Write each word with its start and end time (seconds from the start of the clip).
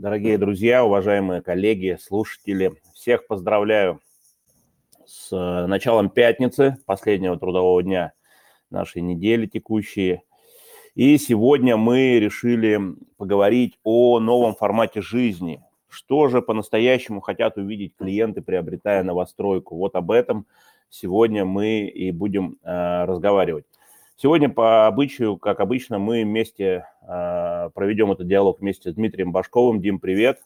Дорогие 0.00 0.38
друзья, 0.38 0.84
уважаемые 0.84 1.42
коллеги, 1.42 1.98
слушатели, 2.00 2.72
всех 2.94 3.26
поздравляю 3.26 4.00
с 5.04 5.32
э, 5.32 5.66
началом 5.66 6.08
пятницы, 6.08 6.76
последнего 6.86 7.36
трудового 7.36 7.82
дня 7.82 8.12
нашей 8.70 9.02
недели 9.02 9.46
текущей. 9.46 10.20
И 10.94 11.18
сегодня 11.18 11.76
мы 11.76 12.20
решили 12.20 12.78
поговорить 13.16 13.80
о 13.82 14.20
новом 14.20 14.54
формате 14.54 15.02
жизни. 15.02 15.64
Что 15.88 16.28
же 16.28 16.42
по-настоящему 16.42 17.20
хотят 17.20 17.56
увидеть 17.56 17.96
клиенты, 17.96 18.40
приобретая 18.40 19.02
новостройку? 19.02 19.74
Вот 19.74 19.96
об 19.96 20.12
этом 20.12 20.46
сегодня 20.90 21.44
мы 21.44 21.88
и 21.88 22.12
будем 22.12 22.56
э, 22.62 23.04
разговаривать. 23.04 23.66
Сегодня 24.20 24.48
по 24.48 24.88
обычаю, 24.88 25.36
как 25.36 25.60
обычно, 25.60 26.00
мы 26.00 26.24
вместе 26.24 26.84
э, 27.02 27.70
проведем 27.72 28.10
этот 28.10 28.26
диалог 28.26 28.58
вместе 28.58 28.90
с 28.90 28.94
Дмитрием 28.94 29.30
Башковым. 29.30 29.80
Дим, 29.80 30.00
привет. 30.00 30.40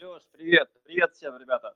Леш, 0.00 0.22
привет. 0.32 0.68
Привет 0.82 1.12
всем, 1.12 1.38
ребята. 1.38 1.74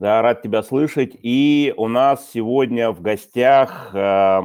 Да, 0.00 0.22
рад 0.22 0.42
тебя 0.42 0.64
слышать. 0.64 1.16
И 1.22 1.72
у 1.76 1.86
нас 1.86 2.32
сегодня 2.32 2.90
в 2.90 3.00
гостях, 3.00 3.94
э, 3.94 4.40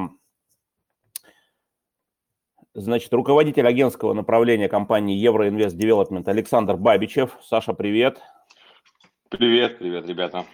значит, 2.75 3.11
руководитель 3.11 3.67
агентского 3.67 4.13
направления 4.13 4.69
компании 4.69 5.17
Евроинвест 5.17 5.75
Девелопмент 5.75 6.27
Александр 6.27 6.75
Бабичев. 6.75 7.35
Саша, 7.41 7.73
привет. 7.73 8.21
Привет, 9.29 9.79
привет, 9.79 10.07
ребята 10.07 10.45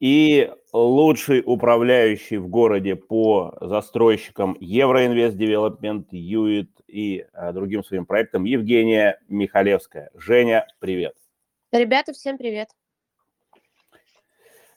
и 0.00 0.52
лучший 0.72 1.42
управляющий 1.44 2.36
в 2.36 2.48
городе 2.48 2.96
по 2.96 3.56
застройщикам 3.60 4.56
Евроинвест 4.60 5.36
Девелопмент, 5.36 6.08
ЮИТ 6.12 6.70
и 6.86 7.26
а, 7.32 7.52
другим 7.52 7.82
своим 7.82 8.06
проектам 8.06 8.44
Евгения 8.44 9.18
Михалевская. 9.28 10.10
Женя, 10.14 10.66
привет. 10.78 11.14
Ребята, 11.72 12.12
всем 12.12 12.38
привет. 12.38 12.68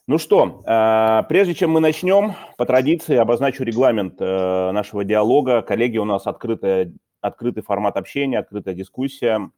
Ну 0.07 0.17
что, 0.17 0.63
э, 0.65 1.23
прежде 1.29 1.53
чем 1.53 1.69
мы 1.69 1.79
начнем, 1.79 2.33
по 2.57 2.65
традиции 2.65 3.15
обозначу 3.15 3.63
регламент 3.63 4.15
э, 4.19 4.71
нашего 4.71 5.03
диалога. 5.03 5.61
Коллеги, 5.61 5.99
у 5.99 6.05
нас 6.05 6.25
открытая, 6.25 6.91
открытый 7.21 7.61
формат 7.61 7.95
общения, 7.95 8.39
открытая 8.39 8.73
дискуссия. 8.73 9.51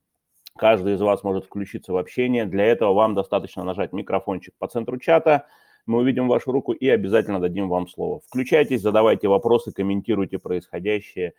Каждый 0.57 0.95
из 0.95 1.01
вас 1.01 1.23
может 1.23 1.45
включиться 1.45 1.93
в 1.93 1.97
общение. 1.97 2.45
Для 2.45 2.65
этого 2.65 2.93
вам 2.93 3.15
достаточно 3.15 3.63
нажать 3.63 3.93
микрофончик 3.93 4.53
по 4.59 4.67
центру 4.67 4.99
чата. 4.99 5.45
Мы 5.85 5.99
увидим 5.99 6.27
вашу 6.27 6.51
руку 6.51 6.71
и 6.71 6.87
обязательно 6.87 7.39
дадим 7.39 7.69
вам 7.69 7.87
слово. 7.87 8.21
Включайтесь, 8.27 8.81
задавайте 8.81 9.27
вопросы, 9.27 9.71
комментируйте 9.71 10.39
происходящее 10.39 11.33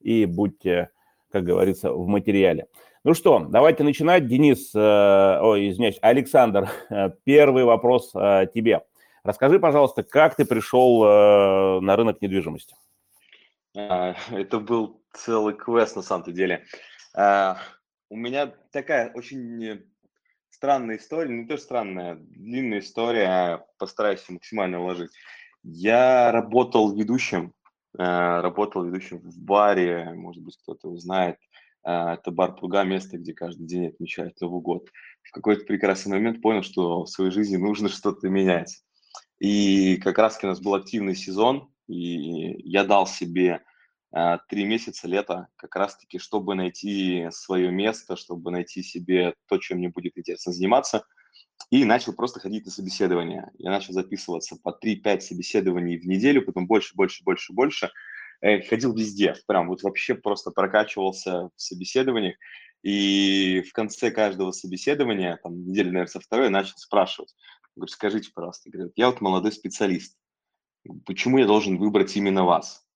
и 0.00 0.24
будьте, 0.26 0.90
как 1.30 1.44
говорится, 1.44 1.92
в 1.92 2.06
материале. 2.06 2.66
Ну 3.04 3.14
что, 3.14 3.46
давайте 3.48 3.84
начинать. 3.84 4.26
Денис, 4.26 4.74
э, 4.74 5.38
ой, 5.40 5.70
извиняюсь, 5.70 5.98
Александр, 6.02 6.68
э, 6.90 7.10
первый 7.24 7.64
вопрос 7.64 8.12
э, 8.14 8.46
тебе. 8.52 8.82
Расскажи, 9.22 9.58
пожалуйста, 9.58 10.02
как 10.02 10.36
ты 10.36 10.44
пришел 10.44 11.04
э, 11.04 11.80
на 11.80 11.96
рынок 11.96 12.20
недвижимости? 12.20 12.74
А, 13.76 14.14
это 14.30 14.58
был 14.58 15.02
целый 15.12 15.54
квест 15.54 15.96
на 15.96 16.02
самом 16.02 16.32
деле. 16.32 16.64
А, 17.14 17.58
у 18.10 18.16
меня 18.16 18.52
такая 18.72 19.12
очень 19.12 19.84
странная 20.50 20.96
история, 20.96 21.34
не 21.34 21.46
то 21.46 21.56
странная, 21.56 22.16
длинная 22.16 22.80
история, 22.80 23.64
постараюсь 23.78 24.28
максимально 24.28 24.80
уложить. 24.80 25.10
Я 25.62 26.32
работал 26.32 26.94
ведущим, 26.94 27.52
э, 27.98 28.02
работал 28.02 28.84
ведущим 28.84 29.18
в 29.18 29.38
баре, 29.38 30.12
может 30.14 30.42
быть, 30.42 30.56
кто-то 30.62 30.88
узнает. 30.88 31.36
Э, 31.84 32.14
это 32.14 32.30
бар 32.30 32.54
Пруга, 32.54 32.84
место, 32.84 33.18
где 33.18 33.32
каждый 33.32 33.66
день 33.66 33.88
отмечают 33.88 34.40
Новый 34.40 34.60
год. 34.60 34.88
В 35.22 35.32
какой-то 35.32 35.64
прекрасный 35.64 36.12
момент 36.12 36.40
понял, 36.40 36.62
что 36.62 37.04
в 37.04 37.08
своей 37.08 37.30
жизни 37.30 37.56
нужно 37.56 37.88
что-то 37.88 38.28
менять. 38.28 38.82
И 39.38 39.96
как 39.98 40.18
раз 40.18 40.38
у 40.42 40.46
нас 40.46 40.60
был 40.60 40.74
активный 40.74 41.14
сезон, 41.14 41.70
и 41.86 42.60
я 42.68 42.84
дал 42.84 43.06
себе 43.06 43.54
а, 43.54 43.67
три 44.48 44.64
месяца 44.64 45.06
лета 45.06 45.48
как 45.56 45.76
раз-таки, 45.76 46.18
чтобы 46.18 46.54
найти 46.54 47.28
свое 47.30 47.70
место, 47.70 48.16
чтобы 48.16 48.50
найти 48.50 48.82
себе 48.82 49.34
то, 49.48 49.58
чем 49.58 49.78
мне 49.78 49.88
будет 49.90 50.16
интересно 50.16 50.52
заниматься, 50.52 51.04
и 51.70 51.84
начал 51.84 52.14
просто 52.14 52.40
ходить 52.40 52.64
на 52.64 52.70
собеседования. 52.70 53.50
Я 53.58 53.70
начал 53.70 53.92
записываться 53.92 54.56
по 54.56 54.70
3-5 54.70 55.20
собеседований 55.20 55.98
в 55.98 56.06
неделю, 56.06 56.44
потом 56.44 56.66
больше, 56.66 56.94
больше, 56.94 57.22
больше, 57.24 57.52
больше. 57.52 57.90
Э, 58.40 58.62
ходил 58.62 58.94
везде, 58.94 59.34
прям 59.46 59.68
вот 59.68 59.82
вообще 59.82 60.14
просто 60.14 60.50
прокачивался 60.50 61.50
в 61.54 61.60
собеседованиях. 61.60 62.36
И 62.82 63.62
в 63.68 63.72
конце 63.72 64.10
каждого 64.10 64.52
собеседования, 64.52 65.38
там, 65.42 65.64
недели, 65.64 65.86
наверное, 65.86 66.06
со 66.06 66.20
второй, 66.20 66.48
начал 66.48 66.76
спрашивать. 66.76 67.34
Говорю, 67.74 67.88
скажите, 67.88 68.30
пожалуйста, 68.32 68.70
я 68.94 69.10
вот 69.10 69.20
молодой 69.20 69.52
специалист, 69.52 70.16
почему 71.04 71.38
я 71.38 71.46
должен 71.46 71.76
выбрать 71.78 72.16
именно 72.16 72.44
вас? 72.44 72.87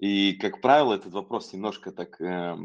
И, 0.00 0.32
как 0.32 0.62
правило, 0.62 0.94
этот 0.94 1.12
вопрос 1.12 1.52
немножко 1.52 1.92
так 1.92 2.18
э, 2.22 2.56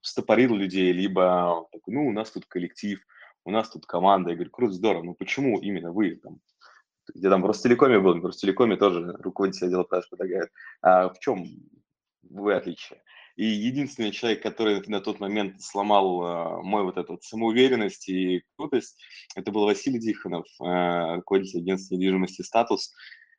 стопорил 0.00 0.54
людей, 0.54 0.92
либо, 0.92 1.66
ну, 1.88 2.06
у 2.06 2.12
нас 2.12 2.30
тут 2.30 2.46
коллектив, 2.46 3.00
у 3.44 3.50
нас 3.50 3.68
тут 3.68 3.84
команда. 3.84 4.30
Я 4.30 4.36
говорю, 4.36 4.52
круто, 4.52 4.74
здорово, 4.74 5.02
но 5.02 5.14
почему 5.14 5.58
именно 5.58 5.90
вы 5.90 6.14
там? 6.14 6.38
Где 7.12 7.28
там 7.30 7.42
в 7.42 7.46
Ростелекоме 7.46 7.98
был, 7.98 8.20
в 8.20 8.24
Ростелекоме 8.24 8.76
тоже 8.76 9.16
руководитель 9.18 9.66
отдела 9.66 9.82
продаж 9.82 10.08
предлагает. 10.08 10.50
А 10.82 11.08
в 11.08 11.18
чем 11.18 11.44
вы 12.22 12.54
отличие? 12.54 13.02
И 13.34 13.44
единственный 13.44 14.12
человек, 14.12 14.44
который 14.44 14.80
на 14.86 15.00
тот 15.00 15.18
момент 15.18 15.60
сломал 15.60 16.22
э, 16.22 16.62
мой 16.62 16.84
вот 16.84 16.96
этот 16.96 17.24
самоуверенность 17.24 18.08
и 18.08 18.44
крутость, 18.56 19.02
это 19.34 19.50
был 19.50 19.64
Василий 19.64 19.98
Диханов, 19.98 20.46
э, 20.60 21.16
руководитель 21.16 21.58
агентства 21.58 21.96
недвижимости 21.96 22.42
«Статус». 22.42 22.94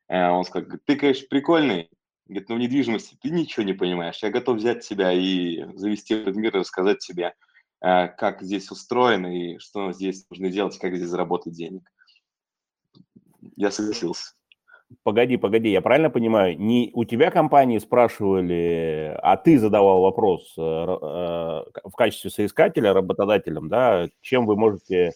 Э, 0.09 0.27
он 0.27 0.43
сказал, 0.43 0.77
ты, 0.85 0.97
конечно, 0.97 1.25
прикольный, 1.29 1.89
Говорит, 2.27 2.49
ну 2.49 2.55
в 2.55 2.59
недвижимости 2.59 3.17
ты 3.21 3.29
ничего 3.29 3.63
не 3.63 3.73
понимаешь. 3.73 4.19
Я 4.23 4.31
готов 4.31 4.57
взять 4.57 4.87
тебя 4.87 5.11
и 5.11 5.63
завести 5.75 6.15
этот 6.15 6.35
мир 6.35 6.55
и 6.55 6.59
рассказать 6.59 6.99
тебе, 6.99 7.33
э, 7.81 8.07
как 8.07 8.41
здесь 8.41 8.71
устроено 8.71 9.27
и 9.27 9.59
что 9.59 9.91
здесь 9.91 10.25
нужно 10.29 10.49
делать, 10.49 10.77
как 10.79 10.95
здесь 10.95 11.09
заработать 11.09 11.53
денег. 11.53 11.83
Я 13.55 13.69
согласился. 13.69 14.33
Погоди, 15.03 15.37
погоди, 15.37 15.69
я 15.69 15.81
правильно 15.81 16.09
понимаю, 16.09 16.59
не 16.59 16.91
у 16.93 17.05
тебя 17.05 17.31
компании 17.31 17.79
спрашивали, 17.79 19.17
а 19.21 19.35
ты 19.37 19.59
задавал 19.59 20.01
вопрос 20.01 20.53
э, 20.57 20.61
э, 20.61 20.63
в 20.63 21.95
качестве 21.95 22.29
соискателя, 22.29 22.93
работодателям, 22.93 23.67
да, 23.67 24.09
чем 24.21 24.45
вы 24.45 24.55
можете, 24.55 25.13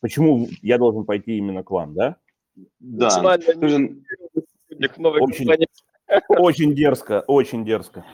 почему 0.00 0.48
я 0.62 0.78
должен 0.78 1.04
пойти 1.04 1.36
именно 1.36 1.62
к 1.62 1.70
вам, 1.70 1.94
да? 1.94 2.16
Да. 2.80 3.38
Очень, 3.56 4.04
очень 6.28 6.74
дерзко, 6.74 7.22
очень 7.26 7.64
дерзко. 7.64 8.04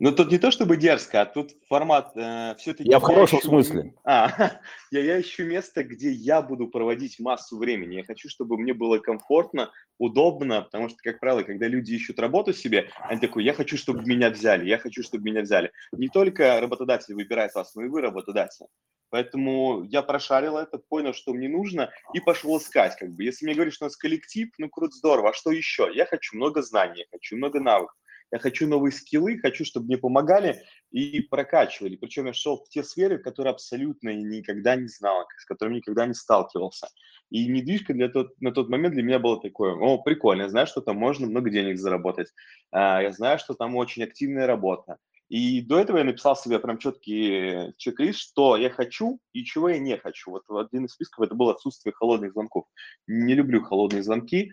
Ну, 0.00 0.12
тут 0.12 0.30
не 0.30 0.38
то 0.38 0.52
чтобы 0.52 0.76
дерзко, 0.76 1.22
а 1.22 1.26
тут 1.26 1.56
формат 1.68 2.12
э, 2.16 2.54
все-таки... 2.58 2.88
Я 2.88 3.00
в 3.00 3.02
хорошем 3.02 3.40
ищу... 3.40 3.48
смысле. 3.48 3.94
А, 4.04 4.60
я, 4.92 5.00
я 5.00 5.20
ищу 5.20 5.44
место, 5.44 5.82
где 5.82 6.10
я 6.10 6.40
буду 6.40 6.68
проводить 6.68 7.18
массу 7.18 7.58
времени. 7.58 7.96
Я 7.96 8.04
хочу, 8.04 8.28
чтобы 8.28 8.56
мне 8.58 8.74
было 8.74 8.98
комфортно, 8.98 9.72
удобно, 9.98 10.62
потому 10.62 10.88
что, 10.88 10.98
как 11.02 11.18
правило, 11.18 11.42
когда 11.42 11.66
люди 11.66 11.94
ищут 11.94 12.20
работу 12.20 12.52
себе, 12.52 12.90
они 13.00 13.20
такой, 13.20 13.44
я 13.44 13.52
хочу, 13.54 13.76
чтобы 13.76 14.04
меня 14.04 14.30
взяли, 14.30 14.68
я 14.68 14.78
хочу, 14.78 15.02
чтобы 15.02 15.24
меня 15.24 15.42
взяли. 15.42 15.72
Не 15.92 16.08
только 16.08 16.60
работодатель 16.60 17.14
выбирает 17.14 17.54
вас, 17.54 17.74
но 17.74 17.82
и 17.82 17.88
вы 17.88 18.00
работодатель. 18.00 18.66
Поэтому 19.10 19.84
я 19.84 20.02
прошарил 20.02 20.58
это, 20.58 20.78
понял, 20.78 21.12
что 21.12 21.32
мне 21.32 21.48
нужно, 21.48 21.90
и 22.14 22.20
пошел 22.20 22.58
искать. 22.58 22.96
Как 22.96 23.10
бы. 23.10 23.24
Если 23.24 23.46
мне 23.46 23.54
говоришь, 23.54 23.74
что 23.74 23.86
у 23.86 23.88
нас 23.88 23.96
коллектив, 23.96 24.48
ну 24.58 24.68
круто, 24.68 24.94
здорово. 24.94 25.30
А 25.30 25.34
что 25.34 25.50
еще? 25.50 25.90
Я 25.92 26.06
хочу 26.06 26.36
много 26.36 26.62
знаний, 26.62 27.00
я 27.00 27.04
хочу 27.10 27.36
много 27.36 27.58
навыков. 27.58 27.96
Я 28.30 28.38
хочу 28.38 28.66
новые 28.66 28.92
скиллы, 28.92 29.38
хочу, 29.38 29.64
чтобы 29.64 29.86
мне 29.86 29.98
помогали 29.98 30.62
и 30.90 31.20
прокачивали. 31.20 31.96
Причем 31.96 32.26
я 32.26 32.32
шел 32.32 32.56
в 32.58 32.68
те 32.68 32.84
сферы, 32.84 33.18
которые 33.18 33.52
абсолютно 33.52 34.14
никогда 34.14 34.76
не 34.76 34.88
знал, 34.88 35.26
с 35.38 35.44
которыми 35.46 35.76
никогда 35.76 36.06
не 36.06 36.14
сталкивался. 36.14 36.88
И 37.30 37.46
недвижка 37.46 37.94
для 37.94 38.08
тот, 38.08 38.38
на 38.40 38.52
тот 38.52 38.68
момент 38.68 38.94
для 38.94 39.02
меня 39.02 39.18
было 39.18 39.40
такое, 39.40 39.74
о, 39.74 39.98
прикольно, 39.98 40.42
я 40.42 40.48
знаю, 40.48 40.66
что 40.66 40.80
там 40.80 40.96
можно 40.96 41.26
много 41.26 41.50
денег 41.50 41.78
заработать, 41.78 42.28
а, 42.70 43.02
я 43.02 43.12
знаю, 43.12 43.38
что 43.38 43.54
там 43.54 43.76
очень 43.76 44.02
активная 44.02 44.46
работа, 44.46 44.96
и 45.28 45.60
до 45.60 45.78
этого 45.78 45.98
я 45.98 46.04
написал 46.04 46.36
себе 46.36 46.58
прям 46.58 46.78
четкий 46.78 47.74
чек-лист, 47.76 48.18
что 48.18 48.56
я 48.56 48.70
хочу 48.70 49.20
и 49.34 49.44
чего 49.44 49.68
я 49.68 49.78
не 49.78 49.96
хочу. 49.98 50.30
Вот 50.30 50.44
один 50.48 50.86
из 50.86 50.92
списков 50.92 51.26
это 51.26 51.34
было 51.34 51.52
отсутствие 51.52 51.92
холодных 51.92 52.32
звонков. 52.32 52.64
Не 53.06 53.34
люблю 53.34 53.62
холодные 53.62 54.02
звонки. 54.02 54.52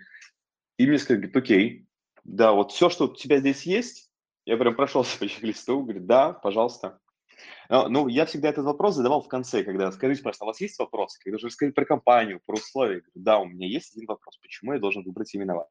И 0.78 0.86
мне 0.86 1.00
сказали, 1.00 1.32
окей, 1.34 1.88
да, 2.26 2.52
вот 2.54 2.72
все, 2.72 2.90
что 2.90 3.06
у 3.06 3.16
тебя 3.16 3.38
здесь 3.38 3.64
есть, 3.64 4.12
я 4.46 4.58
прям 4.58 4.76
прошелся 4.76 5.18
по 5.20 5.28
чек-листу, 5.28 5.82
говорит, 5.82 6.06
да, 6.06 6.34
пожалуйста. 6.34 7.00
Ну, 7.70 8.08
я 8.08 8.26
всегда 8.26 8.50
этот 8.50 8.66
вопрос 8.66 8.96
задавал 8.96 9.22
в 9.22 9.28
конце, 9.28 9.64
когда 9.64 9.92
скажите, 9.92 10.22
пожалуйста, 10.22 10.46
у 10.46 10.48
вас 10.48 10.62
есть 10.62 10.80
вопросы? 10.80 11.20
Когда 11.22 11.36
уже 11.36 11.48
рассказать 11.48 11.76
про 11.76 11.86
компанию, 11.86 12.42
про 12.46 12.56
условия. 12.56 13.02
Говорю, 13.02 13.12
да, 13.16 13.40
у 13.40 13.46
меня 13.46 13.68
есть 13.68 13.96
один 13.96 14.08
вопрос, 14.08 14.38
почему 14.38 14.74
я 14.74 14.80
должен 14.80 15.04
выбрать 15.04 15.34
именно 15.34 15.56
вас? 15.56 15.70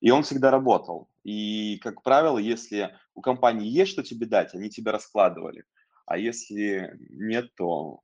И 0.00 0.10
он 0.10 0.22
всегда 0.22 0.50
работал. 0.50 1.08
И, 1.24 1.78
как 1.82 2.02
правило, 2.02 2.38
если 2.38 2.96
у 3.14 3.20
компании 3.20 3.68
есть 3.68 3.92
что 3.92 4.02
тебе 4.02 4.26
дать, 4.26 4.54
они 4.54 4.70
тебя 4.70 4.92
раскладывали. 4.92 5.64
а 6.06 6.18
если 6.18 6.96
нет, 7.10 7.54
то 7.54 8.00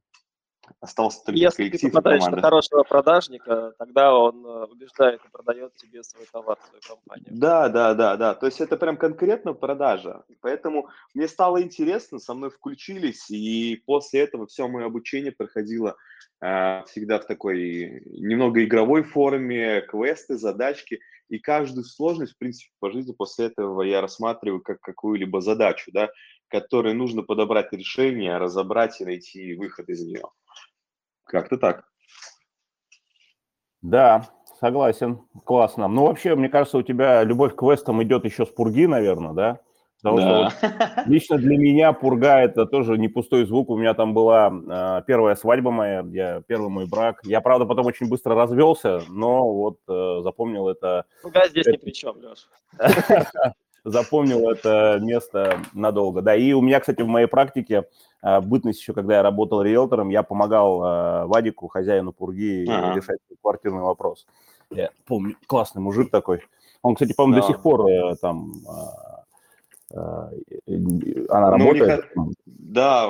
остался 0.81 1.25
только 1.25 1.39
Если 1.39 1.65
ты 1.65 1.71
коллектив 1.71 1.91
и 1.91 1.93
попадаешь 1.93 2.21
на 2.21 2.27
команда. 2.27 2.47
хорошего 2.47 2.83
продажника, 2.83 3.75
тогда 3.79 4.15
он 4.17 4.45
э, 4.45 4.65
убеждает 4.65 5.21
и 5.25 5.31
продает 5.31 5.75
тебе 5.77 6.03
свой 6.03 6.27
товар, 6.31 6.59
свою 6.69 6.81
компанию. 6.87 7.27
Да, 7.31 7.69
да, 7.69 7.95
да, 7.95 8.17
да. 8.17 8.35
То 8.35 8.47
есть 8.47 8.61
это 8.61 8.77
прям 8.77 8.97
конкретно 8.97 9.53
продажа. 9.53 10.25
Поэтому 10.41 10.89
мне 11.15 11.29
стало 11.29 11.63
интересно, 11.63 12.19
со 12.19 12.35
мной 12.35 12.51
включились, 12.51 13.31
и 13.31 13.83
после 13.87 14.21
этого 14.21 14.47
все 14.47 14.69
мое 14.69 14.87
обучение 14.87 15.33
проходило 15.33 15.97
э, 16.41 16.83
всегда 16.87 17.19
в 17.19 17.27
такой 17.27 18.03
немного 18.07 18.65
игровой 18.65 19.03
форме, 19.03 19.83
квесты, 19.83 20.37
задачки. 20.37 21.01
И 21.29 21.39
каждую 21.41 21.85
сложность, 21.85 22.35
в 22.35 22.39
принципе, 22.39 22.71
по 22.79 22.91
жизни 22.93 23.13
после 23.13 23.47
этого 23.47 23.83
я 23.83 24.01
рассматриваю 24.01 24.61
как 24.61 24.81
какую-либо 24.81 25.41
задачу, 25.41 25.91
да, 25.93 26.09
которой 26.49 26.95
нужно 26.95 27.23
подобрать 27.23 27.73
решение, 27.73 28.39
разобрать 28.39 29.01
и 29.01 29.05
найти 29.05 29.55
выход 29.55 29.89
из 29.89 30.05
нее. 30.05 30.23
Как-то 31.27 31.57
так. 31.59 31.85
Да, 33.83 34.27
согласен, 34.61 35.21
классно. 35.45 35.89
Ну, 35.89 36.07
вообще, 36.07 36.35
мне 36.35 36.49
кажется, 36.49 36.79
у 36.79 36.83
тебя 36.83 37.23
любовь 37.25 37.55
к 37.55 37.59
квестам 37.59 38.03
идет 38.03 38.25
еще 38.25 38.47
с 38.47 38.49
пурги, 38.49 38.87
наверное, 38.87 39.33
да? 39.33 39.61
Потому 40.03 40.19
что 40.19 40.29
Да. 40.29 40.43
вот 40.97 41.07
лично 41.07 41.37
для 41.39 41.57
меня 41.57 41.93
пурга 41.93 42.39
это 42.41 42.67
тоже 42.67 42.99
не 42.99 43.09
пустой 43.09 43.45
звук. 43.47 43.71
У 43.71 43.77
меня 43.77 43.95
там 43.95 44.13
была 44.15 44.53
э, 44.53 45.03
первая 45.07 45.35
свадьба 45.37 45.71
моя, 45.71 46.05
я, 46.13 46.43
первый 46.47 46.69
мой 46.69 46.87
брак. 46.87 47.21
Я, 47.25 47.41
правда, 47.41 47.65
потом 47.67 47.87
очень 47.87 48.09
быстро 48.09 48.35
развелся, 48.35 49.01
но 49.09 49.51
вот 49.53 49.79
э, 49.89 50.21
запомнил 50.23 50.69
это, 50.69 51.07
Пугай 51.23 51.49
здесь 51.49 51.67
ни 51.67 51.75
Это- 51.75 51.85
при 51.85 51.91
чем, 51.93 52.17
Леш. 52.21 52.49
запомнил 53.87 54.51
это 54.51 54.99
место 55.01 55.61
надолго. 55.73 56.21
Да, 56.21 56.35
и 56.35 56.53
у 56.53 56.61
меня, 56.61 56.81
кстати, 56.81 57.03
в 57.03 57.07
моей 57.07 57.27
практике 57.27 57.85
э, 58.23 58.41
бытность 58.41 58.81
еще, 58.81 58.93
когда 58.93 59.17
я 59.17 59.23
работал 59.23 59.63
риэлтором, 59.63 60.09
я 60.09 60.23
помогал 60.23 60.83
э, 60.83 61.27
Вадику, 61.27 61.69
хозяину 61.69 62.13
пурги, 62.13 62.67
Ага. 62.69 62.95
решать 62.95 63.19
квартирный 63.41 63.83
вопрос. 63.83 64.27
Я 64.71 64.91
помню, 65.07 65.37
классный 65.47 65.81
мужик 65.81 66.11
такой. 66.11 66.43
Он, 66.83 66.95
кстати, 66.95 67.15
по-моему, 67.15 67.41
до 67.41 67.47
Да. 67.47 67.53
сих 67.53 67.63
пор 67.63 67.87
э, 67.89 68.17
там 68.17 68.53
э, 68.69 69.17
она 69.95 71.57
Ну, 71.57 71.69
у 71.69 71.75
них 71.75 71.87
работает. 71.87 72.11
Да, 72.45 73.07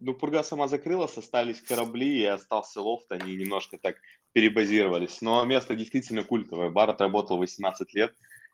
ну 0.00 0.14
Пурга 0.14 0.42
сама 0.42 0.68
закрылась, 0.68 1.16
остались 1.16 1.62
корабли 1.62 2.20
и 2.20 2.24
остался 2.26 2.82
лофт, 2.82 3.10
они 3.10 3.34
немножко 3.34 3.78
так 3.78 3.96
перебазировались. 4.34 5.22
Но 5.22 5.42
место 5.46 5.74
действительно 5.74 6.22
культовое. 6.22 6.68
Бар 6.68 6.90
отработал 6.90 7.38
18 7.38 7.94
лет, 7.94 8.12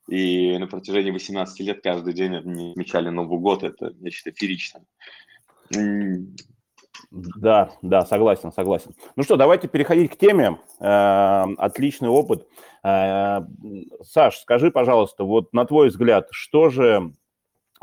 и 0.09 0.56
на 0.59 0.67
протяжении 0.67 1.11
18 1.11 1.61
лет 1.61 1.83
каждый 1.83 2.12
день 2.15 2.37
они 2.37 2.71
отмечали 2.73 3.09
Новый 3.09 3.39
год. 3.39 3.62
Это 3.62 3.93
нечто 4.01 4.31
фееричное. 4.33 4.85
М, 5.75 6.35
Да, 7.11 7.71
да, 7.83 8.05
согласен, 8.05 8.53
согласен. 8.53 8.95
Ну 9.17 9.23
что, 9.23 9.37
давайте 9.37 9.69
переходить 9.69 10.11
к 10.12 10.17
теме. 10.17 10.59
Э, 10.81 11.45
Отличный 11.59 12.09
опыт. 12.09 12.47
Э, 12.85 13.41
Саш, 14.03 14.39
скажи, 14.39 14.71
пожалуйста, 14.71 15.25
вот 15.25 15.53
на 15.53 15.65
твой 15.65 15.89
взгляд, 15.89 16.29
что 16.33 16.71
же 16.71 17.12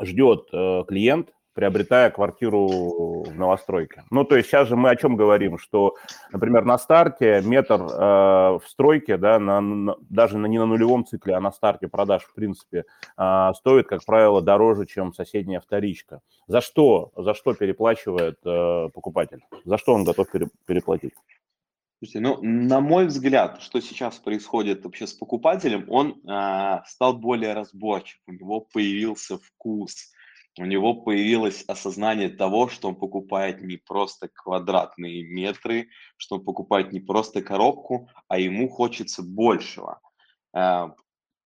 ждет 0.00 0.48
э, 0.52 0.84
клиент, 0.86 1.32
приобретая 1.54 2.10
квартиру 2.10 3.22
в 3.24 3.34
новостройке? 3.34 4.04
Ну, 4.10 4.24
то 4.24 4.36
есть 4.36 4.48
сейчас 4.48 4.68
же 4.68 4.76
мы 4.76 4.90
о 4.90 4.96
чем 4.96 5.16
говорим, 5.16 5.58
что, 5.58 5.94
например, 6.32 6.64
на 6.64 6.78
старте 6.78 7.42
метр 7.44 7.74
э, 7.74 8.58
в 8.58 8.62
стройке, 8.66 9.16
да, 9.16 9.38
на, 9.38 9.60
на- 9.60 9.96
даже 10.08 10.38
на, 10.38 10.46
не 10.46 10.58
на 10.58 10.66
нулевом 10.66 11.04
цикле, 11.04 11.34
а 11.34 11.40
на 11.40 11.52
старте 11.52 11.88
продаж, 11.88 12.22
в 12.22 12.34
принципе, 12.34 12.84
э, 13.16 13.50
стоит, 13.56 13.86
как 13.86 14.04
правило, 14.04 14.42
дороже, 14.42 14.86
чем 14.86 15.12
соседняя 15.12 15.60
вторичка. 15.60 16.20
За 16.46 16.60
что, 16.60 17.12
за 17.16 17.34
что 17.34 17.54
переплачивает 17.54 18.38
э, 18.44 18.88
покупатель? 18.92 19.44
За 19.64 19.78
что 19.78 19.94
он 19.94 20.04
готов 20.04 20.30
пере- 20.30 20.48
переплатить? 20.66 21.14
Слушайте, 21.98 22.18
ну, 22.18 22.38
на 22.42 22.80
мой 22.80 23.06
взгляд, 23.06 23.62
что 23.62 23.80
сейчас 23.80 24.18
происходит 24.18 24.84
вообще 24.84 25.06
с 25.06 25.12
покупателем, 25.12 25.84
он 25.88 26.20
а, 26.26 26.82
стал 26.84 27.16
более 27.16 27.52
разборчив, 27.54 28.18
у 28.26 28.32
него 28.32 28.60
появился 28.60 29.38
вкус, 29.38 30.10
у 30.58 30.64
него 30.64 30.94
появилось 30.94 31.64
осознание 31.66 32.28
того, 32.28 32.68
что 32.68 32.88
он 32.88 32.96
покупает 32.96 33.62
не 33.62 33.76
просто 33.76 34.28
квадратные 34.28 35.22
метры, 35.22 35.88
что 36.16 36.36
он 36.36 36.44
покупает 36.44 36.92
не 36.92 37.00
просто 37.00 37.42
коробку, 37.42 38.10
а 38.28 38.38
ему 38.38 38.68
хочется 38.68 39.22
большего. 39.22 40.00
А, 40.52 40.94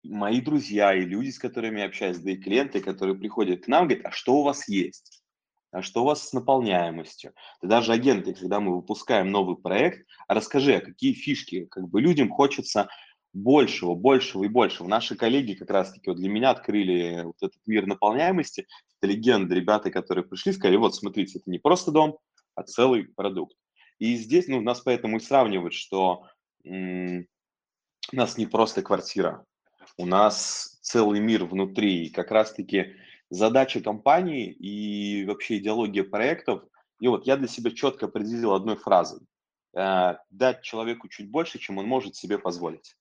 Мои 0.03 0.39
друзья 0.39 0.93
и 0.93 1.01
люди, 1.01 1.31
с 1.31 1.39
которыми 1.39 1.79
я 1.79 1.85
общаюсь, 1.85 2.19
да 2.19 2.31
и 2.31 2.37
клиенты, 2.37 2.79
которые 2.79 3.17
приходят 3.17 3.65
к 3.65 3.67
нам, 3.67 3.87
говорят, 3.87 4.05
а 4.05 4.11
что 4.11 4.35
у 4.35 4.43
вас 4.43 4.69
есть? 4.69 5.21
А 5.71 5.81
что 5.81 6.03
у 6.03 6.05
вас 6.05 6.29
с 6.29 6.33
наполняемостью? 6.33 7.33
Да 7.61 7.67
даже 7.67 7.91
агенты, 7.91 8.33
когда 8.33 8.61
мы 8.61 8.75
выпускаем 8.75 9.31
новый 9.31 9.57
проект, 9.57 10.07
а 10.27 10.33
расскажи, 10.33 10.75
а 10.75 10.81
какие 10.81 11.13
фишки, 11.13 11.65
как 11.65 11.89
бы 11.89 11.99
людям 11.99 12.29
хочется 12.29 12.87
большего, 13.33 13.93
большего 13.95 14.43
и 14.45 14.47
большего. 14.47 14.87
Наши 14.87 15.15
коллеги 15.15 15.53
как 15.53 15.69
раз-таки 15.69 16.09
вот 16.09 16.17
для 16.17 16.29
меня 16.29 16.49
открыли 16.51 17.23
вот 17.23 17.35
этот 17.41 17.59
мир 17.67 17.85
наполняемости. 17.85 18.67
Это 18.99 19.11
легенды, 19.11 19.55
ребята, 19.55 19.91
которые 19.91 20.25
пришли, 20.25 20.53
сказали, 20.53 20.77
вот 20.77 20.95
смотрите, 20.95 21.39
это 21.39 21.49
не 21.49 21.59
просто 21.59 21.91
дом, 21.91 22.17
а 22.55 22.63
целый 22.63 23.05
продукт. 23.05 23.55
И 23.99 24.15
здесь, 24.15 24.47
ну, 24.47 24.61
нас 24.61 24.81
поэтому 24.81 25.17
и 25.17 25.19
сравнивают, 25.19 25.73
что 25.73 26.25
м, 26.63 27.27
у 28.11 28.15
нас 28.15 28.37
не 28.37 28.45
просто 28.45 28.81
квартира, 28.81 29.45
у 29.97 30.05
нас 30.05 30.79
целый 30.81 31.19
мир 31.19 31.45
внутри. 31.45 32.05
И 32.05 32.09
как 32.09 32.31
раз-таки 32.31 32.95
задача 33.29 33.81
компании 33.81 34.51
и 34.51 35.25
вообще 35.25 35.57
идеология 35.57 36.03
проектов, 36.03 36.63
и 36.99 37.07
вот 37.07 37.27
я 37.27 37.37
для 37.37 37.47
себя 37.47 37.71
четко 37.71 38.07
определил 38.07 38.53
одной 38.53 38.75
фразой. 38.75 39.19
э, 39.75 40.15
Дать 40.29 40.63
человеку 40.63 41.07
чуть 41.09 41.29
больше, 41.29 41.59
чем 41.59 41.77
он 41.77 41.85
может 41.85 42.15
себе 42.15 42.39
позволить. 42.39 42.95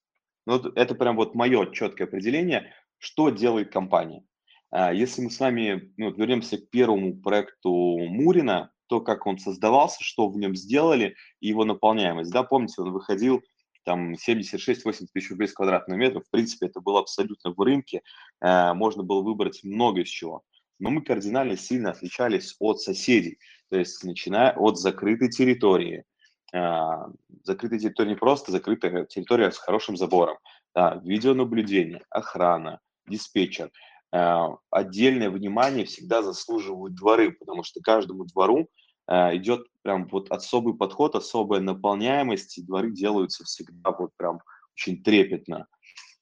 Ну, 0.47 0.59
вот 0.59 0.77
это 0.77 0.95
прям 0.95 1.17
вот 1.17 1.35
мое 1.35 1.71
четкое 1.73 2.07
определение, 2.07 2.73
что 2.99 3.31
делает 3.31 3.73
компания. 3.73 4.25
А, 4.71 4.93
Если 4.93 5.23
мы 5.23 5.31
с 5.31 5.41
вами 5.41 5.93
ну, 5.97 6.13
вернемся 6.13 6.59
к 6.59 6.71
первому 6.71 7.21
проекту 7.21 7.71
Мурина, 7.71 8.71
то, 8.89 9.01
как 9.01 9.27
он 9.27 9.39
создавался, 9.39 10.03
что 10.03 10.29
в 10.29 10.37
нем 10.39 10.55
сделали 10.55 11.17
и 11.41 11.49
его 11.49 11.65
наполняемость. 11.65 12.31
Да, 12.31 12.45
помните, 12.45 12.81
он 12.81 12.93
выходил 12.93 13.43
там 13.85 14.15
76-80 14.15 15.07
тысяч 15.13 15.31
рублей 15.31 15.49
с 15.49 15.53
квадратного 15.53 15.99
метра. 15.99 16.21
В 16.21 16.31
принципе, 16.31 16.67
это 16.67 16.81
было 16.81 17.01
абсолютно 17.01 17.53
в 17.53 17.61
рынке. 17.61 18.03
Э, 18.41 18.75
Можно 18.75 19.03
было 19.03 19.23
выбрать 19.23 19.63
много 19.65 20.03
из 20.03 20.09
чего. 20.09 20.43
Но 20.79 20.91
мы 20.91 21.03
кардинально 21.03 21.57
сильно 21.57 21.91
отличались 21.91 22.55
от 22.61 22.81
соседей. 22.81 23.39
То 23.71 23.79
есть, 23.79 24.05
начиная 24.05 24.53
от 24.53 24.79
закрытой 24.79 25.31
территории. 25.31 26.05
А, 26.53 27.09
Закрытая 27.43 27.79
территория 27.79 28.11
не 28.11 28.17
просто 28.17 28.53
закрытая 28.53 29.05
территория 29.05 29.51
с 29.51 29.59
хорошим 29.59 29.97
забором. 29.97 30.39
Да, 30.75 31.01
видеонаблюдение, 31.05 32.05
охрана, 32.11 32.81
диспетчер. 33.07 33.71
Э, 34.13 34.49
Отдельное 34.71 35.31
внимание 35.31 35.85
всегда 35.85 36.23
заслуживают 36.23 36.95
дворы, 36.95 37.33
потому 37.33 37.63
что 37.63 37.81
каждому 37.81 38.25
двору 38.25 38.69
идет 39.09 39.69
прям 39.83 40.09
вот 40.09 40.33
особый 40.33 40.75
подход, 40.75 41.15
особая 41.15 41.61
наполняемость, 41.61 42.59
и 42.59 42.63
дворы 42.63 42.91
делаются 42.91 43.45
всегда 43.45 43.93
вот 43.93 44.11
прям 44.17 44.41
очень 44.75 45.01
трепетно. 45.01 45.69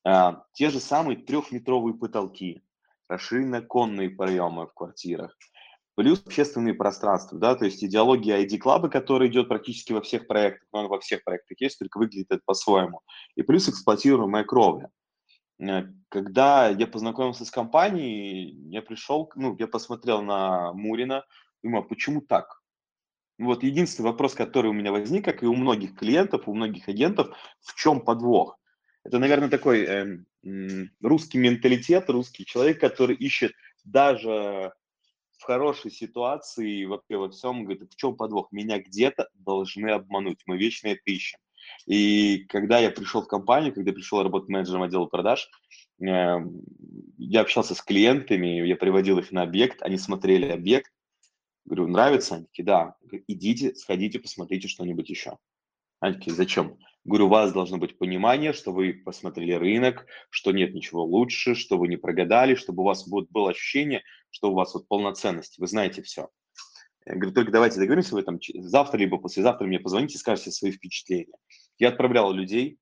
А, 0.05 0.45
Те 0.53 0.71
же 0.71 0.81
самые 0.81 1.17
трехметровые 1.17 1.95
потолки, 1.95 2.63
расширенные 3.09 3.63
конные 3.63 4.11
проемы 4.11 4.67
в 4.67 4.75
квартирах, 4.75 5.37
плюс 5.95 6.23
общественные 6.25 6.75
пространства, 6.75 7.39
да, 7.39 7.55
то 7.55 7.65
есть 7.65 7.83
идеология 7.85 8.45
ID-клаба, 8.45 8.89
которая 8.89 9.29
идет 9.29 9.49
практически 9.49 9.93
во 9.93 10.01
всех 10.01 10.27
проектах, 10.27 10.69
но 10.73 10.89
во 10.89 11.01
всех 11.01 11.25
проектах 11.25 11.61
есть, 11.61 11.79
только 11.79 11.99
выглядит 11.99 12.27
это 12.31 12.43
по-своему, 12.45 13.01
и 13.37 13.43
плюс 13.43 13.69
эксплуатируемая 13.69 14.45
кровля. 14.45 14.91
Э, 15.61 15.85
Когда 16.09 16.69
я 16.69 16.87
познакомился 16.87 17.45
с 17.45 17.51
компанией, 17.51 18.57
я 18.71 18.83
пришел, 18.83 19.31
ну, 19.37 19.57
я 19.59 19.67
посмотрел 19.67 20.23
на 20.23 20.73
Мурина, 20.73 21.25
думаю, 21.63 21.85
а 21.85 21.87
почему 21.87 22.21
так? 22.21 22.61
Вот 23.39 23.65
единственный 23.65 24.07
вопрос, 24.07 24.35
который 24.35 24.69
у 24.71 24.75
меня 24.75 24.93
возник, 24.93 25.25
как 25.25 25.43
и 25.43 25.47
у 25.47 25.55
многих 25.55 25.97
клиентов, 25.97 26.47
у 26.47 26.55
многих 26.55 26.89
агентов, 26.89 27.37
в 27.61 27.75
чем 27.75 28.01
подвох? 28.01 28.59
Это, 29.03 29.19
наверное, 29.19 29.49
такой 29.49 29.85
эм, 29.85 30.27
м, 30.45 30.91
русский 31.03 31.39
менталитет, 31.39 32.09
русский 32.09 32.45
человек, 32.45 32.81
который 32.81 33.17
ищет 33.17 33.53
даже 33.85 34.73
хорошей 35.45 35.91
ситуации, 35.91 36.85
вообще 36.85 37.17
во 37.17 37.31
всем, 37.31 37.65
говорит, 37.65 37.93
в 37.93 37.97
чем 37.97 38.17
подвох? 38.17 38.51
Меня 38.53 38.79
где-то 38.79 39.29
должны 39.35 39.89
обмануть, 39.91 40.41
мы 40.47 40.59
вечно 40.59 40.89
это 40.89 41.03
ищем. 41.07 41.39
И 41.87 42.45
когда 42.49 42.79
я 42.79 42.91
пришел 42.91 43.23
в 43.23 43.29
компанию, 43.29 43.75
когда 43.75 43.93
пришел 43.93 44.23
работать 44.23 44.49
менеджером 44.49 44.83
отдела 44.83 45.07
продаж, 45.07 45.49
эм, 46.01 46.63
я 47.19 47.41
общался 47.41 47.75
с 47.75 47.83
клиентами, 47.83 48.67
я 48.67 48.77
приводил 48.77 49.19
их 49.19 49.33
на 49.33 49.43
объект, 49.43 49.83
они 49.83 49.99
смотрели 49.99 50.49
объект, 50.49 50.91
Говорю, 51.65 51.89
нравится? 51.89 52.37
Они 52.37 52.45
такие, 52.45 52.65
да. 52.65 52.95
Идите, 53.27 53.75
сходите, 53.75 54.19
посмотрите 54.19 54.69
что-нибудь 54.69 55.09
еще. 55.09 55.39
Они 56.05 56.19
зачем? 56.27 56.77
Говорю, 57.05 57.27
у 57.27 57.31
вас 57.31 57.55
должно 57.55 57.79
быть 57.79 57.97
понимание, 57.97 58.53
что 58.53 58.73
вы 58.73 58.93
посмотрели 58.93 59.53
рынок, 59.53 60.05
что 60.29 60.53
нет 60.53 60.75
ничего 60.75 61.03
лучше, 61.03 61.55
что 61.55 61.79
вы 61.79 61.89
не 61.89 61.97
прогадали, 61.97 62.57
чтобы 62.57 62.83
у 62.83 62.87
вас 62.87 63.09
будет, 63.09 63.31
было 63.31 63.53
ощущение, 63.53 64.03
что 64.29 64.51
у 64.51 64.55
вас 64.55 64.75
вот 64.75 64.87
полноценность, 64.87 65.59
вы 65.59 65.67
знаете 65.67 66.03
все. 66.03 66.29
Я 67.07 67.15
говорю, 67.15 67.33
только 67.33 67.53
давайте 67.53 67.81
договоримся, 67.81 68.15
вы 68.15 68.23
там 68.23 68.39
завтра 68.55 68.99
либо 68.99 69.17
послезавтра 69.17 69.67
мне 69.67 69.81
позвоните, 69.81 70.19
скажете 70.19 70.51
свои 70.51 70.73
впечатления. 70.73 71.33
Я 71.79 71.89
отправлял 71.89 72.35
людей, 72.35 72.79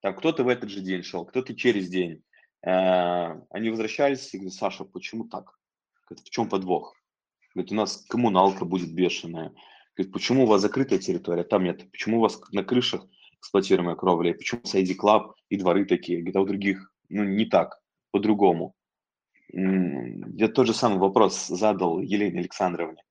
там 0.00 0.16
кто-то 0.16 0.42
в 0.42 0.48
этот 0.48 0.68
же 0.68 0.80
день 0.80 1.04
шел, 1.04 1.24
кто-то 1.26 1.54
через 1.54 1.88
день. 1.88 2.24
Э, 2.66 3.40
они 3.50 3.70
возвращались 3.70 4.34
и 4.34 4.38
говорят, 4.38 4.54
Саша, 4.54 4.84
почему 4.84 5.28
так? 5.28 5.56
В 6.10 6.28
чем 6.28 6.48
подвох? 6.48 6.96
Говорит, 7.54 7.70
у 7.70 7.76
нас 7.76 8.04
коммуналка 8.08 8.64
будет 8.64 8.92
бешеная. 8.92 9.54
Говорит, 9.98 10.12
почему 10.12 10.44
у 10.44 10.46
вас 10.46 10.62
закрытая 10.62 11.00
территория, 11.00 11.42
там 11.42 11.64
нет? 11.64 11.90
Почему 11.90 12.18
у 12.18 12.20
вас 12.20 12.40
на 12.52 12.62
крышах 12.62 13.04
эксплуатируемая 13.40 13.96
кровля? 13.96 14.32
Почему 14.32 14.60
ID 14.60 14.96
Club 14.96 15.32
и 15.48 15.56
дворы 15.56 15.86
такие? 15.86 16.18
Говорит, 16.18 16.36
а 16.36 16.40
у 16.40 16.46
других, 16.46 16.92
ну, 17.08 17.24
не 17.24 17.46
так, 17.46 17.80
по-другому. 18.12 18.74
Я 19.48 20.48
тот 20.48 20.68
же 20.68 20.74
самый 20.74 21.00
вопрос 21.00 21.48
задал 21.48 22.00
Елене 22.00 22.38
Александровне. 22.38 23.02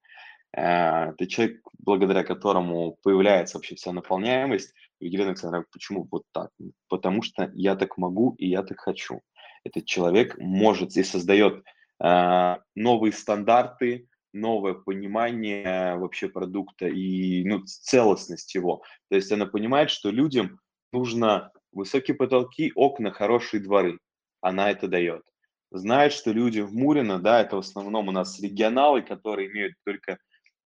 Э, 0.56 1.10
это 1.10 1.28
человек, 1.28 1.60
благодаря 1.78 2.24
которому 2.24 2.98
появляется 3.04 3.58
вообще 3.58 3.76
вся 3.76 3.92
наполняемость. 3.92 4.74
Елена 5.02 5.32
Александровна, 5.32 5.68
почему 5.70 6.08
вот 6.10 6.24
так? 6.32 6.52
Потому 6.88 7.22
что 7.22 7.52
я 7.54 7.76
так 7.76 7.98
могу 7.98 8.34
и 8.38 8.48
я 8.48 8.64
так 8.64 8.80
хочу. 8.80 9.20
Этот 9.66 9.86
человек 9.86 10.38
может 10.38 10.96
и 10.96 11.04
создает 11.04 11.66
э, 12.02 12.56
новые 12.76 13.12
стандарты, 13.12 14.08
новое 14.38 14.74
понимание 14.74 15.98
вообще 15.98 16.30
продукта 16.30 16.88
и 16.88 17.44
ну, 17.44 17.64
целостность 17.66 18.56
его. 18.56 18.84
То 19.10 19.16
есть 19.16 19.32
она 19.32 19.46
понимает, 19.46 19.90
что 19.90 20.10
людям 20.10 20.60
нужно 20.92 21.52
высокие 21.72 22.16
потолки, 22.16 22.72
окна, 22.76 23.12
хорошие 23.12 23.62
дворы. 23.62 24.00
Она 24.42 24.72
это 24.72 24.88
дает. 24.88 25.24
Знает, 25.72 26.14
что 26.14 26.32
люди 26.32 26.62
в 26.62 26.74
Мурино, 26.74 27.20
да, 27.20 27.42
это 27.42 27.58
в 27.58 27.60
основном 27.60 28.08
у 28.08 28.12
нас 28.12 28.40
регионалы, 28.40 29.02
которые 29.02 29.52
имеют 29.52 29.74
только 29.86 30.18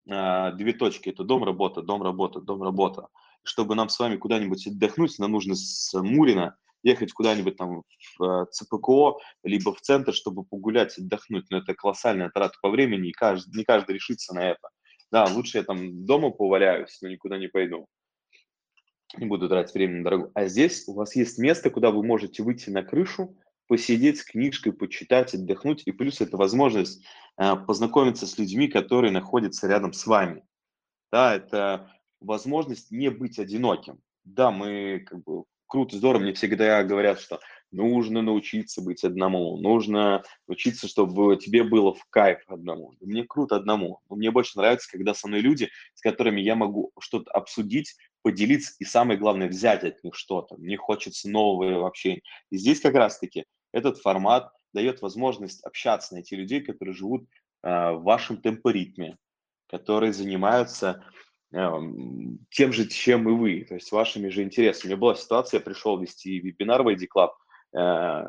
э, 0.09 0.51
две 0.53 0.73
точки. 0.73 1.09
Это 1.09 1.23
дом, 1.23 1.43
работа, 1.43 1.81
дом, 1.81 2.03
работа, 2.03 2.39
дом, 2.39 2.61
работа. 2.61 3.07
Чтобы 3.43 3.73
нам 3.73 3.89
с 3.89 3.99
вами 3.99 4.17
куда-нибудь 4.17 4.67
отдохнуть, 4.67 5.17
нам 5.17 5.31
нужно 5.31 5.55
с 5.55 5.91
Мурина 5.99 6.55
ехать 6.83 7.13
куда-нибудь 7.13 7.57
там 7.57 7.83
в 8.17 8.23
э, 8.23 8.45
ЦПКО, 8.51 9.17
либо 9.43 9.73
в 9.73 9.81
центр, 9.81 10.13
чтобы 10.13 10.43
погулять, 10.43 10.97
отдохнуть. 10.97 11.45
Но 11.49 11.57
это 11.57 11.73
колоссальная 11.73 12.29
трата 12.29 12.57
по 12.61 12.69
времени, 12.69 13.09
и 13.09 13.13
каждый, 13.13 13.57
не 13.57 13.63
каждый 13.63 13.95
решится 13.95 14.33
на 14.33 14.51
это. 14.51 14.69
Да, 15.11 15.25
лучше 15.25 15.57
я 15.57 15.63
там 15.63 16.05
дома 16.05 16.31
поваляюсь, 16.31 16.97
но 17.01 17.09
никуда 17.09 17.37
не 17.37 17.47
пойду. 17.47 17.85
Не 19.17 19.25
буду 19.25 19.49
тратить 19.49 19.73
время 19.73 19.97
на 19.97 20.03
дорогу. 20.03 20.31
А 20.35 20.47
здесь 20.47 20.87
у 20.87 20.93
вас 20.93 21.15
есть 21.15 21.37
место, 21.37 21.69
куда 21.69 21.91
вы 21.91 22.03
можете 22.03 22.43
выйти 22.43 22.69
на 22.69 22.81
крышу, 22.81 23.37
посидеть 23.67 24.19
с 24.19 24.23
книжкой, 24.23 24.71
почитать, 24.71 25.33
отдохнуть. 25.33 25.83
И 25.85 25.91
плюс 25.91 26.21
это 26.21 26.37
возможность 26.37 27.03
э, 27.37 27.55
познакомиться 27.67 28.25
с 28.25 28.37
людьми, 28.37 28.69
которые 28.69 29.11
находятся 29.11 29.67
рядом 29.67 29.91
с 29.91 30.07
вами. 30.07 30.43
Да, 31.11 31.35
это 31.35 31.91
возможность 32.21 32.91
не 32.91 33.09
быть 33.09 33.37
одиноким. 33.37 33.99
Да, 34.23 34.51
мы 34.51 35.03
как 35.05 35.23
бы 35.23 35.43
круто, 35.71 35.95
здорово. 35.95 36.23
Мне 36.23 36.33
всегда 36.33 36.83
говорят, 36.83 37.21
что 37.21 37.39
нужно 37.71 38.21
научиться 38.21 38.81
быть 38.81 39.05
одному, 39.05 39.55
нужно 39.55 40.21
учиться, 40.45 40.89
чтобы 40.89 41.37
тебе 41.37 41.63
было 41.63 41.93
в 41.93 42.03
кайф 42.09 42.39
одному. 42.47 42.93
Мне 42.99 43.23
круто 43.23 43.55
одному. 43.55 44.01
Но 44.09 44.17
мне 44.17 44.31
больше 44.31 44.57
нравится, 44.57 44.91
когда 44.91 45.13
со 45.13 45.29
мной 45.29 45.39
люди, 45.39 45.69
с 45.93 46.01
которыми 46.01 46.41
я 46.41 46.55
могу 46.55 46.91
что-то 46.99 47.31
обсудить, 47.31 47.95
поделиться 48.21 48.75
и 48.79 48.83
самое 48.83 49.17
главное, 49.17 49.47
взять 49.47 49.85
от 49.85 50.03
них 50.03 50.13
что-то. 50.13 50.57
Мне 50.57 50.75
хочется 50.75 51.29
нового 51.29 51.87
общения. 51.87 52.21
И 52.49 52.57
здесь 52.57 52.81
как 52.81 52.95
раз-таки 52.95 53.45
этот 53.71 53.97
формат 53.97 54.51
дает 54.73 55.01
возможность 55.01 55.63
общаться, 55.63 56.13
найти 56.13 56.35
людей, 56.35 56.59
которые 56.59 56.93
живут 56.93 57.23
э, 57.63 57.91
в 57.93 58.03
вашем 58.03 58.41
темпоритме, 58.41 59.17
которые 59.69 60.11
занимаются 60.11 61.01
тем 61.51 62.71
же, 62.71 62.87
чем 62.87 63.27
и 63.27 63.33
вы, 63.33 63.65
то 63.65 63.75
есть 63.75 63.91
вашими 63.91 64.29
же 64.29 64.43
интересами. 64.43 64.91
У 64.91 64.93
меня 64.93 65.01
была 65.01 65.15
ситуация, 65.15 65.59
я 65.59 65.63
пришел 65.63 65.99
вести 65.99 66.39
вебинар 66.39 66.81
в 66.83 66.87
ID 66.87 67.07
Club, 67.13 67.31
э, 67.73 68.23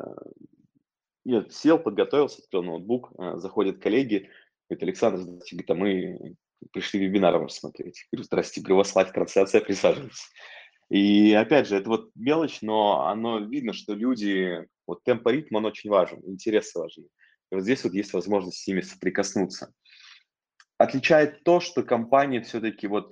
я 1.25 1.45
сел, 1.49 1.79
подготовился, 1.79 2.41
открыл 2.41 2.63
ноутбук, 2.63 3.11
э, 3.17 3.37
заходят 3.37 3.81
коллеги, 3.81 4.29
говорит, 4.69 4.83
Александр, 4.83 5.19
говорит, 5.21 5.69
а 5.69 5.75
мы 5.75 6.35
пришли 6.71 6.99
вебинар 6.99 7.37
вам 7.37 7.49
смотреть. 7.49 8.07
Говорю, 8.11 8.25
здрасте, 8.25 8.61
говорю, 8.61 8.77
вас 8.77 8.95
live 8.95 9.11
трансляция, 9.11 9.61
присаживайтесь. 9.61 10.29
И 10.89 11.33
опять 11.33 11.67
же, 11.67 11.77
это 11.77 11.89
вот 11.89 12.11
мелочь, 12.15 12.61
но 12.61 13.07
оно 13.07 13.39
видно, 13.39 13.71
что 13.71 13.93
люди, 13.93 14.67
вот 14.85 15.03
темпоритм, 15.03 15.55
он 15.55 15.65
очень 15.65 15.89
важен, 15.89 16.21
интересы 16.25 16.77
важны. 16.77 17.05
И 17.51 17.55
вот 17.55 17.61
здесь 17.61 17.83
вот 17.85 17.93
есть 17.93 18.11
возможность 18.11 18.61
с 18.61 18.67
ними 18.67 18.81
соприкоснуться 18.81 19.73
отличает 20.83 21.43
то, 21.43 21.59
что 21.59 21.83
компания 21.83 22.41
все-таки 22.41 22.87
вот 22.87 23.11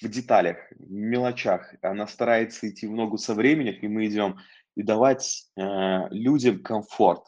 в 0.00 0.08
деталях, 0.08 0.58
в 0.78 0.90
мелочах, 0.90 1.74
она 1.82 2.06
старается 2.06 2.68
идти 2.68 2.86
в 2.86 2.92
ногу 2.92 3.16
со 3.16 3.34
временем, 3.34 3.74
и 3.80 3.88
мы 3.88 4.06
идем, 4.06 4.38
и 4.74 4.82
давать 4.82 5.46
э, 5.56 6.08
людям 6.10 6.62
комфорт, 6.62 7.24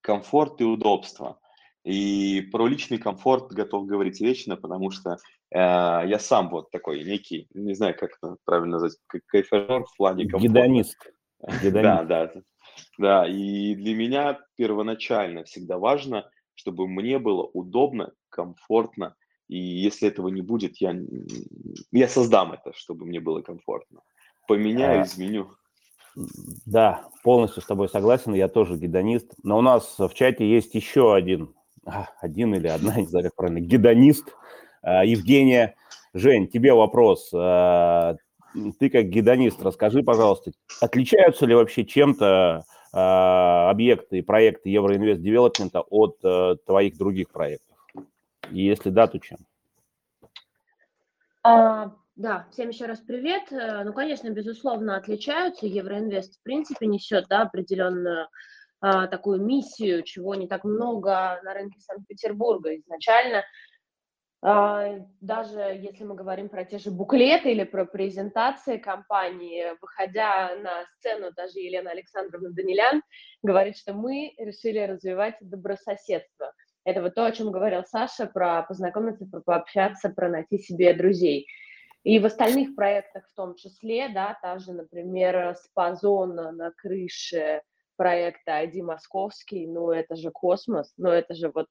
комфорт 0.00 0.60
и 0.60 0.64
удобство. 0.64 1.38
И 1.84 2.48
про 2.50 2.66
личный 2.66 2.98
комфорт 2.98 3.52
готов 3.52 3.86
говорить 3.86 4.20
вечно, 4.20 4.56
потому 4.56 4.90
что 4.90 5.12
э, 5.12 5.58
я 5.58 6.18
сам 6.18 6.48
вот 6.48 6.70
такой 6.70 7.04
некий, 7.04 7.48
не 7.54 7.74
знаю, 7.74 7.94
как 7.96 8.16
это 8.16 8.36
правильно 8.44 8.78
назвать, 8.78 8.96
кайфажер 9.26 9.84
в 9.84 9.96
плане 9.96 10.24
комфорта. 10.24 10.48
Гедонист. 10.48 10.96
Да, 11.62 12.02
да, 12.02 12.32
да. 12.96 13.28
И 13.28 13.74
для 13.74 13.94
меня 13.94 14.40
первоначально 14.56 15.44
всегда 15.44 15.76
важно, 15.76 16.28
чтобы 16.54 16.88
мне 16.88 17.18
было 17.18 17.42
удобно, 17.44 18.12
комфортно, 18.30 19.14
и 19.48 19.58
если 19.58 20.08
этого 20.08 20.28
не 20.28 20.42
будет, 20.42 20.80
я, 20.80 20.96
я 21.92 22.08
создам 22.08 22.52
это, 22.52 22.72
чтобы 22.74 23.06
мне 23.06 23.20
было 23.20 23.42
комфортно. 23.42 24.00
Поменяю, 24.48 25.02
а, 25.02 25.04
изменю. 25.04 25.52
Да, 26.64 27.08
полностью 27.22 27.62
с 27.62 27.66
тобой 27.66 27.88
согласен, 27.88 28.34
я 28.34 28.48
тоже 28.48 28.76
гедонист. 28.76 29.34
Но 29.42 29.58
у 29.58 29.62
нас 29.62 29.96
в 29.98 30.12
чате 30.14 30.48
есть 30.48 30.74
еще 30.74 31.14
один, 31.14 31.54
а, 31.84 32.08
один 32.20 32.54
или 32.54 32.66
одна, 32.66 32.96
не 33.00 33.06
знаю, 33.06 33.26
как 33.26 33.36
правильно, 33.36 33.60
гедонист. 33.60 34.34
А, 34.82 35.04
Евгения. 35.04 35.76
Жень, 36.12 36.48
тебе 36.48 36.72
вопрос. 36.72 37.28
Ты 37.28 38.88
как 38.90 39.10
гедонист, 39.10 39.60
расскажи, 39.62 40.02
пожалуйста, 40.02 40.52
отличаются 40.80 41.44
ли 41.44 41.54
вообще 41.54 41.84
чем-то 41.84 42.64
объекты 42.90 44.18
и 44.18 44.22
проекты 44.22 44.70
Евроинвест 44.70 45.20
Девелопмента 45.20 45.82
от 45.82 46.16
э, 46.24 46.56
твоих 46.64 46.96
других 46.96 47.28
проектов? 47.28 47.65
И 48.52 48.62
если 48.62 48.90
да, 48.90 49.06
то 49.06 49.18
чем? 49.18 49.38
А, 51.42 51.92
да, 52.16 52.46
всем 52.50 52.70
еще 52.70 52.86
раз 52.86 53.00
привет. 53.00 53.52
Э, 53.52 53.84
ну, 53.84 53.92
конечно, 53.92 54.28
безусловно, 54.30 54.96
отличаются. 54.96 55.66
Евроинвест, 55.66 56.40
в 56.40 56.42
принципе, 56.42 56.86
несет 56.86 57.26
да, 57.28 57.42
определенную 57.42 58.28
а, 58.80 59.06
такую 59.06 59.40
миссию, 59.42 60.02
чего 60.02 60.34
не 60.34 60.48
так 60.48 60.64
много 60.64 61.40
на 61.42 61.54
рынке 61.54 61.80
Санкт-Петербурга 61.80 62.76
изначально. 62.76 63.44
А, 64.42 65.06
даже 65.20 65.60
если 65.60 66.04
мы 66.04 66.14
говорим 66.14 66.48
про 66.48 66.64
те 66.64 66.78
же 66.78 66.90
буклеты 66.90 67.52
или 67.52 67.64
про 67.64 67.84
презентации 67.84 68.78
компании, 68.78 69.72
выходя 69.80 70.56
на 70.56 70.84
сцену, 70.96 71.32
даже 71.32 71.58
Елена 71.58 71.90
Александровна 71.90 72.50
Данилян 72.50 73.02
говорит, 73.42 73.76
что 73.76 73.94
мы 73.94 74.34
решили 74.38 74.78
развивать 74.80 75.36
добрососедство– 75.40 76.52
это 76.86 77.02
вот 77.02 77.16
то, 77.16 77.26
о 77.26 77.32
чем 77.32 77.50
говорил 77.50 77.82
Саша, 77.84 78.26
про 78.26 78.62
познакомиться, 78.62 79.26
про 79.26 79.40
пообщаться, 79.40 80.08
про 80.08 80.28
найти 80.28 80.58
себе 80.58 80.94
друзей. 80.94 81.48
И 82.04 82.20
в 82.20 82.26
остальных 82.26 82.76
проектах 82.76 83.28
в 83.28 83.34
том 83.34 83.56
числе, 83.56 84.08
да, 84.08 84.38
та 84.40 84.58
же, 84.58 84.72
например, 84.72 85.56
спа-зона 85.56 86.52
на 86.52 86.70
крыше 86.70 87.62
проекта 87.96 88.62
ID 88.62 88.82
Московский, 88.82 89.66
ну 89.66 89.90
это 89.90 90.14
же 90.14 90.30
космос, 90.30 90.94
ну 90.96 91.08
это 91.08 91.34
же 91.34 91.50
вот, 91.52 91.66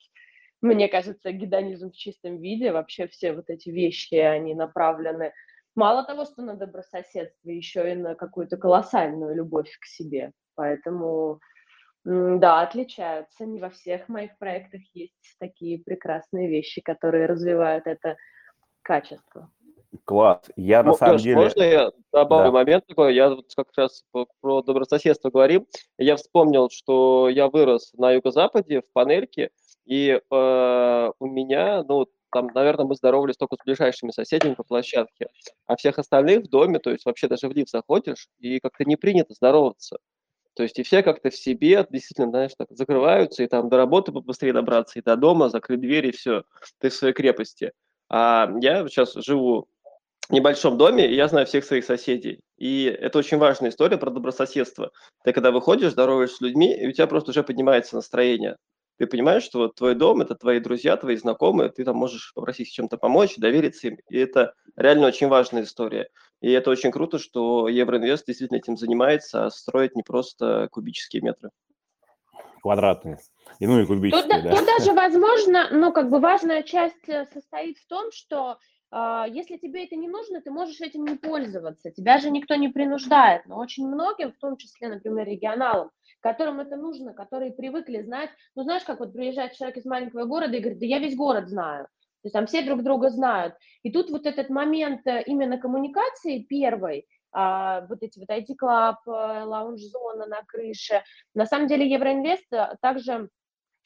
мне 0.61 0.89
кажется, 0.89 1.31
гедонизм 1.31 1.91
в 1.91 1.95
чистом 1.95 2.41
виде, 2.41 2.73
вообще 2.73 3.07
все 3.07 3.31
вот 3.31 3.49
эти 3.49 3.69
вещи, 3.69 4.15
они 4.15 4.53
направлены 4.53 5.31
мало 5.75 6.03
того, 6.03 6.25
что 6.25 6.41
на 6.41 6.55
добрососедство, 6.55 7.49
еще 7.49 7.89
и 7.89 7.95
на 7.95 8.15
какую-то 8.15 8.57
колоссальную 8.57 9.33
любовь 9.33 9.71
к 9.79 9.85
себе. 9.85 10.33
Поэтому 10.55 11.39
да, 12.05 12.61
отличаются. 12.61 13.45
Не 13.45 13.59
во 13.59 13.69
всех 13.69 14.07
моих 14.09 14.37
проектах 14.37 14.81
есть 14.93 15.13
такие 15.39 15.79
прекрасные 15.79 16.47
вещи, 16.47 16.81
которые 16.81 17.25
развивают 17.25 17.87
это 17.87 18.15
качество. 18.83 19.49
Класс. 20.03 20.41
Я 20.55 20.83
на 20.83 20.89
Ну, 20.91 20.97
самом 20.97 21.13
Леш, 21.13 21.23
деле... 21.23 21.35
можно 21.37 21.61
я 21.63 21.91
добавлю 22.11 22.51
Да. 22.51 22.59
момент 22.59 22.85
такой? 22.85 23.15
Я 23.15 23.29
вот 23.29 23.45
как 23.55 23.67
раз 23.77 24.03
про 24.41 24.61
добрососедство 24.61 25.29
говорим. 25.29 25.67
Я 25.97 26.15
вспомнил, 26.17 26.69
что 26.69 27.29
я 27.29 27.47
вырос 27.47 27.93
на 27.93 28.11
юго-западе, 28.11 28.81
в 28.81 28.91
Панельке, 28.93 29.51
и 29.85 30.19
э, 30.29 31.11
у 31.19 31.25
меня, 31.27 31.83
ну, 31.83 32.07
там, 32.31 32.47
наверное, 32.53 32.85
мы 32.85 32.95
здоровались 32.95 33.37
только 33.37 33.55
с 33.55 33.63
ближайшими 33.65 34.11
соседями 34.11 34.55
по 34.55 34.63
площадке, 34.63 35.27
а 35.67 35.77
всех 35.77 35.97
остальных 35.97 36.43
в 36.43 36.49
доме, 36.49 36.79
то 36.79 36.91
есть 36.91 37.05
вообще 37.05 37.29
даже 37.29 37.47
в 37.47 37.53
лифт 37.53 37.69
заходишь, 37.69 38.27
и 38.39 38.59
как-то 38.59 38.83
не 38.83 38.97
принято 38.97 39.33
здороваться. 39.33 39.97
То 40.55 40.63
есть 40.63 40.79
и 40.79 40.83
все 40.83 41.03
как-то 41.03 41.29
в 41.29 41.35
себе 41.35 41.85
действительно, 41.89 42.29
знаешь, 42.29 42.51
так 42.57 42.67
закрываются, 42.71 43.43
и 43.43 43.47
там 43.47 43.69
до 43.69 43.77
работы 43.77 44.11
быстрее 44.11 44.53
добраться, 44.53 44.97
и 44.97 45.01
до 45.01 45.15
дома, 45.15 45.49
закрыть 45.49 45.81
двери, 45.81 46.09
и 46.09 46.11
все, 46.11 46.43
ты 46.79 46.89
в 46.89 46.93
своей 46.93 47.13
крепости. 47.13 47.73
А 48.09 48.49
я 48.61 48.87
сейчас 48.87 49.13
живу 49.15 49.67
в 50.29 50.33
небольшом 50.33 50.77
доме, 50.77 51.07
и 51.07 51.15
я 51.15 51.27
знаю 51.27 51.45
всех 51.45 51.65
своих 51.65 51.83
соседей. 51.83 52.39
И 52.57 52.85
это 52.85 53.19
очень 53.19 53.37
важная 53.37 53.69
история 53.69 53.97
про 53.97 54.09
добрососедство. 54.11 54.91
Ты 55.23 55.33
когда 55.33 55.51
выходишь, 55.51 55.91
здороваешься 55.91 56.37
с 56.37 56.41
людьми, 56.41 56.73
и 56.73 56.87
у 56.87 56.91
тебя 56.91 57.07
просто 57.07 57.31
уже 57.31 57.43
поднимается 57.43 57.95
настроение. 57.95 58.55
Ты 58.97 59.07
понимаешь, 59.07 59.43
что 59.43 59.59
вот 59.59 59.75
твой 59.75 59.93
дом– 59.93 60.21
это 60.21 60.35
твои 60.35 60.59
друзья, 60.59 60.95
твои 60.95 61.17
знакомые, 61.17 61.69
ты 61.69 61.83
там 61.83 61.97
можешь 61.97 62.33
попросить 62.33 62.71
чем-то 62.71 62.97
помочь, 62.97 63.35
довериться 63.35 63.87
им. 63.87 63.97
И 64.09 64.17
это 64.17 64.53
реально 64.77 65.07
очень 65.07 65.27
важная 65.27 65.63
история. 65.63 66.07
И 66.41 66.49
это 66.51 66.69
очень 66.69 66.91
круто, 66.91 67.19
что 67.19 67.67
Евроинвест 67.67 68.25
действительно 68.25 68.57
этим 68.57 68.77
занимается, 68.77 69.45
а 69.45 69.51
строит 69.51 69.95
не 69.95 70.03
просто 70.03 70.69
кубические 70.71 71.23
метры. 71.23 71.49
Квадратные. 72.61 73.19
И 73.59 73.67
ну 73.67 73.81
и 73.81 73.85
кубические, 73.85 74.33
тут, 74.33 74.43
да. 74.43 74.55
Тут 74.55 74.65
даже 74.65 74.91
возможно, 74.93 75.69
ну 75.71 75.91
как 75.91 76.09
бы 76.09 76.19
важная 76.19 76.63
часть 76.63 77.07
э, 77.07 77.25
состоит 77.33 77.77
в 77.77 77.87
том, 77.87 78.11
что 78.11 78.57
если 79.31 79.57
тебе 79.57 79.85
это 79.85 79.95
не 79.95 80.07
нужно, 80.07 80.41
ты 80.41 80.51
можешь 80.51 80.79
этим 80.79 81.03
не 81.03 81.15
пользоваться. 81.15 81.91
Тебя 81.91 82.17
же 82.17 82.29
никто 82.29 82.55
не 82.55 82.69
принуждает. 82.69 83.45
Но 83.45 83.57
очень 83.57 83.87
многим, 83.87 84.31
в 84.31 84.37
том 84.37 84.57
числе, 84.57 84.87
например, 84.87 85.27
регионалам, 85.27 85.91
которым 86.21 86.59
это 86.59 86.75
нужно, 86.77 87.13
которые 87.13 87.51
привыкли 87.51 88.01
знать, 88.01 88.29
ну 88.55 88.63
знаешь, 88.63 88.83
как 88.83 88.99
вот 88.99 89.13
приезжает 89.13 89.53
человек 89.53 89.77
из 89.77 89.85
маленького 89.85 90.25
города 90.25 90.55
и 90.55 90.59
говорит, 90.59 90.79
да 90.79 90.85
я 90.85 90.99
весь 90.99 91.15
город 91.15 91.49
знаю. 91.49 91.85
То 91.85 92.27
есть 92.27 92.33
там 92.33 92.47
все 92.47 92.63
друг 92.63 92.81
друга 92.81 93.11
знают. 93.11 93.53
И 93.83 93.91
тут 93.91 94.09
вот 94.09 94.25
этот 94.25 94.49
момент 94.49 95.05
э, 95.05 95.21
именно 95.27 95.59
коммуникации 95.59 96.39
первой, 96.39 97.05
а, 97.31 97.85
вот 97.87 98.01
эти 98.01 98.17
вот 98.17 98.29
IT-клаб, 98.29 99.07
э, 99.07 99.11
лаунж-зона 99.11 100.25
на 100.25 100.41
крыше. 100.47 101.03
На 101.35 101.45
самом 101.45 101.67
деле 101.67 101.87
Евроинвест 101.87 102.51
э, 102.51 102.77
также 102.81 103.29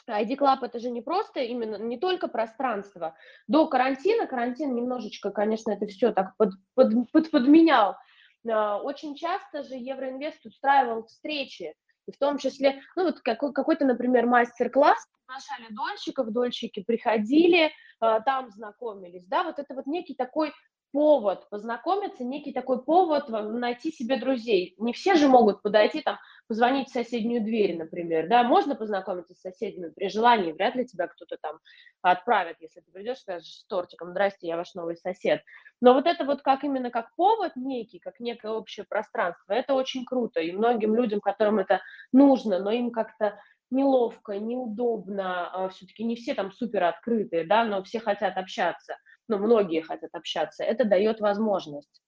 ID 0.10 0.38
Club 0.38 0.60
это 0.62 0.80
же 0.80 0.90
не 0.90 1.02
просто 1.02 1.42
именно, 1.42 1.78
не 1.78 1.98
только 1.98 2.28
пространство. 2.28 3.16
До 3.48 3.68
карантина, 3.68 4.28
карантин 4.28 4.76
немножечко, 4.76 5.32
конечно, 5.32 5.72
это 5.72 5.88
все 5.88 6.12
так 6.12 6.36
под, 6.38 6.52
под, 6.76 7.12
под, 7.12 7.32
подменял. 7.32 7.96
Очень 8.44 9.16
часто 9.16 9.64
же 9.64 9.76
Евроинвест 9.76 10.46
устраивал 10.46 11.06
встречи, 11.06 11.74
в 12.08 12.18
том 12.18 12.38
числе, 12.38 12.82
ну 12.96 13.04
вот 13.04 13.20
какой, 13.20 13.54
какой-то, 13.54 13.86
например, 13.86 14.26
мастер-класс, 14.26 15.06
приглашали 15.30 15.74
дольщиков, 15.74 16.32
дольщики 16.32 16.84
приходили, 16.84 17.66
э, 17.66 18.20
там 18.26 18.50
знакомились, 18.50 19.28
да, 19.28 19.44
вот 19.44 19.60
это 19.60 19.76
вот 19.76 19.86
некий 19.86 20.16
такой 20.16 20.52
повод 20.92 21.50
познакомиться, 21.50 22.24
некий 22.24 22.52
такой 22.52 22.84
повод 22.84 23.30
найти 23.30 23.92
себе 23.92 24.18
друзей. 24.18 24.76
Не 24.78 24.94
все 24.94 25.16
же 25.16 25.28
могут 25.28 25.62
подойти 25.62 26.02
там, 26.02 26.18
позвонить 26.48 26.90
в 26.90 26.94
соседнюю 26.94 27.44
дверь, 27.44 27.78
например, 27.78 28.28
да, 28.28 28.44
можно 28.44 28.76
познакомиться 28.76 29.36
с 29.36 29.42
соседями 29.42 29.90
при 29.90 30.10
желании, 30.10 30.52
вряд 30.52 30.76
ли 30.76 30.86
тебя 30.86 31.08
кто-то 31.08 31.38
там 31.42 31.60
отправит, 32.02 32.58
если 32.60 32.82
ты 32.82 32.92
придешь, 32.92 33.20
скажешь 33.20 33.60
с 33.60 33.66
тортиком, 33.66 34.12
здрасте, 34.12 34.48
я 34.48 34.58
ваш 34.58 34.74
новый 34.74 34.98
сосед. 34.98 35.42
Но 35.82 35.94
вот 35.94 36.08
это 36.08 36.26
вот 36.26 36.42
как 36.42 36.64
именно 36.64 36.90
как 36.90 37.14
повод 37.16 37.56
некий, 37.56 38.00
как 38.00 38.20
некое 38.20 38.52
общее 38.52 38.86
пространство, 38.88 39.54
это 39.54 39.74
очень 39.76 40.06
круто, 40.06 40.40
и 40.40 40.52
многим 40.52 40.96
людям, 40.96 41.20
которым 41.22 41.60
это 41.60 41.82
нужно, 42.12 42.60
но 42.60 42.72
им 42.72 42.92
как-то 42.92 43.40
неловко, 43.72 44.40
неудобно, 44.40 45.50
а 45.50 45.70
все-таки 45.70 46.04
не 46.04 46.16
все 46.16 46.34
там 46.34 46.52
супер 46.52 46.84
открытые, 46.86 47.46
да, 47.46 47.64
но 47.64 47.84
все 47.84 48.00
хотят 48.00 48.38
общаться, 48.38 48.98
ну, 49.30 49.38
многие 49.38 49.82
хотят 49.82 50.14
общаться, 50.14 50.64
это 50.64 50.86
дает 50.86 51.20
возможность. 51.20 52.02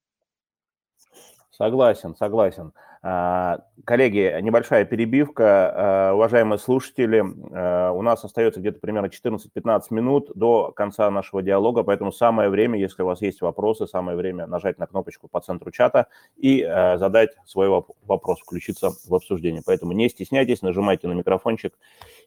Согласен, 1.51 2.16
согласен. 2.16 2.74
А, 3.04 3.60
коллеги, 3.84 4.36
небольшая 4.42 4.86
перебивка. 4.86 5.74
А, 6.10 6.13
уважаемые 6.13 6.60
слушатели, 6.60 7.24
а, 7.51 7.92
у 7.92 8.01
нас 8.01 8.24
остается 8.24 8.60
где-то 8.60 8.80
примерно 8.80 9.10
14-15 9.10 9.82
минут 9.90 10.32
до 10.36 10.72
конца 10.72 11.10
нашего 11.10 11.42
диалога, 11.42 11.84
поэтому 11.84 12.12
самое 12.12 12.50
время, 12.50 12.80
если 12.80 13.01
у 13.01 13.08
вас 13.08 13.22
есть 13.22 13.42
вопросы, 13.42 13.88
самое 13.88 14.16
время 14.16 14.46
нажать 14.46 14.78
на 14.78 14.88
кнопочку 14.88 15.28
по 15.28 15.42
центру 15.42 15.72
чата 15.72 16.08
и 16.36 16.63
задать 16.63 17.32
свой 17.46 17.70
вопрос, 18.06 18.40
включиться 18.40 18.92
в 19.07 19.14
обсуждение. 19.14 19.62
Поэтому 19.66 19.94
не 19.94 20.10
стесняйтесь, 20.10 20.62
нажимайте 20.62 21.07
на 21.07 21.14
микрофончик, 21.14 21.74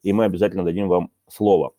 и 0.02 0.12
мы 0.12 0.24
обязательно 0.24 0.64
дадим 0.64 0.88
вам 0.88 1.10
слово. 1.28 1.72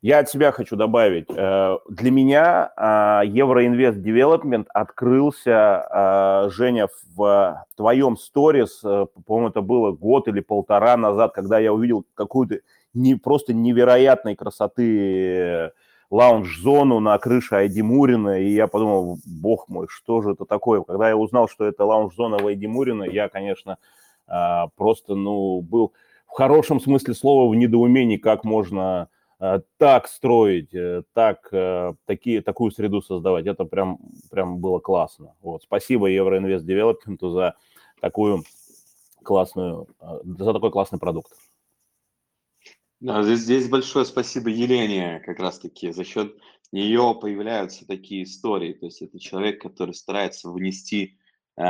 Я 0.00 0.20
от 0.20 0.30
себя 0.30 0.52
хочу 0.52 0.76
добавить. 0.76 1.26
Э, 1.28 1.78
для 1.88 2.10
меня 2.12 2.72
а, 2.76 3.22
Евроинвест 3.24 4.00
Девелопмент 4.00 4.68
открылся, 4.72 5.88
а, 5.90 6.48
Женя, 6.50 6.88
в 7.16 7.64
твоем 7.76 8.16
сторис, 8.16 8.80
э, 8.84 9.06
по-моему, 9.26 9.48
это 9.48 9.60
было 9.60 9.90
год 9.90 10.28
или 10.28 10.38
полтора 10.38 10.96
назад, 10.96 11.32
когда 11.32 11.58
я 11.58 11.72
увидел 11.72 12.04
какую-то 12.14 12.60
не, 12.94 13.16
просто 13.16 13.52
невероятной 13.52 14.36
красоты 14.36 15.72
лаунж-зону 16.10 17.00
на 17.00 17.18
крыше 17.18 17.56
ID 17.56 17.82
Мурина, 17.82 18.40
и 18.40 18.50
я 18.50 18.68
подумал, 18.68 19.18
бог 19.26 19.68
мой, 19.68 19.88
что 19.90 20.22
же 20.22 20.30
это 20.30 20.44
такое? 20.44 20.80
Когда 20.82 21.08
я 21.08 21.16
узнал, 21.16 21.48
что 21.48 21.64
это 21.64 21.84
лаунж-зона 21.84 22.38
в 22.38 22.46
ID 22.46 22.68
Мурина, 22.68 23.02
я, 23.02 23.28
конечно, 23.28 23.78
а, 24.28 24.68
просто, 24.76 25.16
ну, 25.16 25.60
был 25.60 25.92
в 26.28 26.36
хорошем 26.36 26.78
смысле 26.78 27.14
слова 27.14 27.50
в 27.50 27.56
недоумении, 27.56 28.16
как 28.16 28.44
можно 28.44 29.08
Э, 29.08 29.17
так 29.76 30.08
строить, 30.08 30.74
э, 30.74 31.02
так, 31.12 31.48
э, 31.52 31.94
такие, 32.06 32.42
такую 32.42 32.70
среду 32.70 33.02
создавать, 33.02 33.46
это 33.46 33.64
прям, 33.64 33.98
прям 34.30 34.58
было 34.58 34.80
классно. 34.80 35.34
Вот. 35.40 35.62
Спасибо 35.62 36.06
Евроинвест 36.06 36.64
Девелопменту 36.64 37.30
за 37.30 37.54
такую 38.00 38.42
классную, 39.22 39.86
за 40.24 40.52
такой 40.52 40.70
классный 40.70 40.98
продукт. 40.98 41.32
Да, 43.00 43.22
здесь, 43.22 43.40
здесь 43.40 43.68
большое 43.68 44.04
спасибо 44.04 44.50
Елене, 44.50 45.20
как 45.24 45.38
раз-таки 45.38 45.92
за 45.92 46.02
счет 46.02 46.36
нее 46.72 47.16
появляются 47.20 47.86
такие 47.86 48.24
истории. 48.24 48.72
То 48.72 48.86
есть 48.86 49.02
это 49.02 49.18
человек, 49.18 49.60
который 49.62 49.94
старается 49.94 50.50
внести 50.50 51.18
э, 51.56 51.62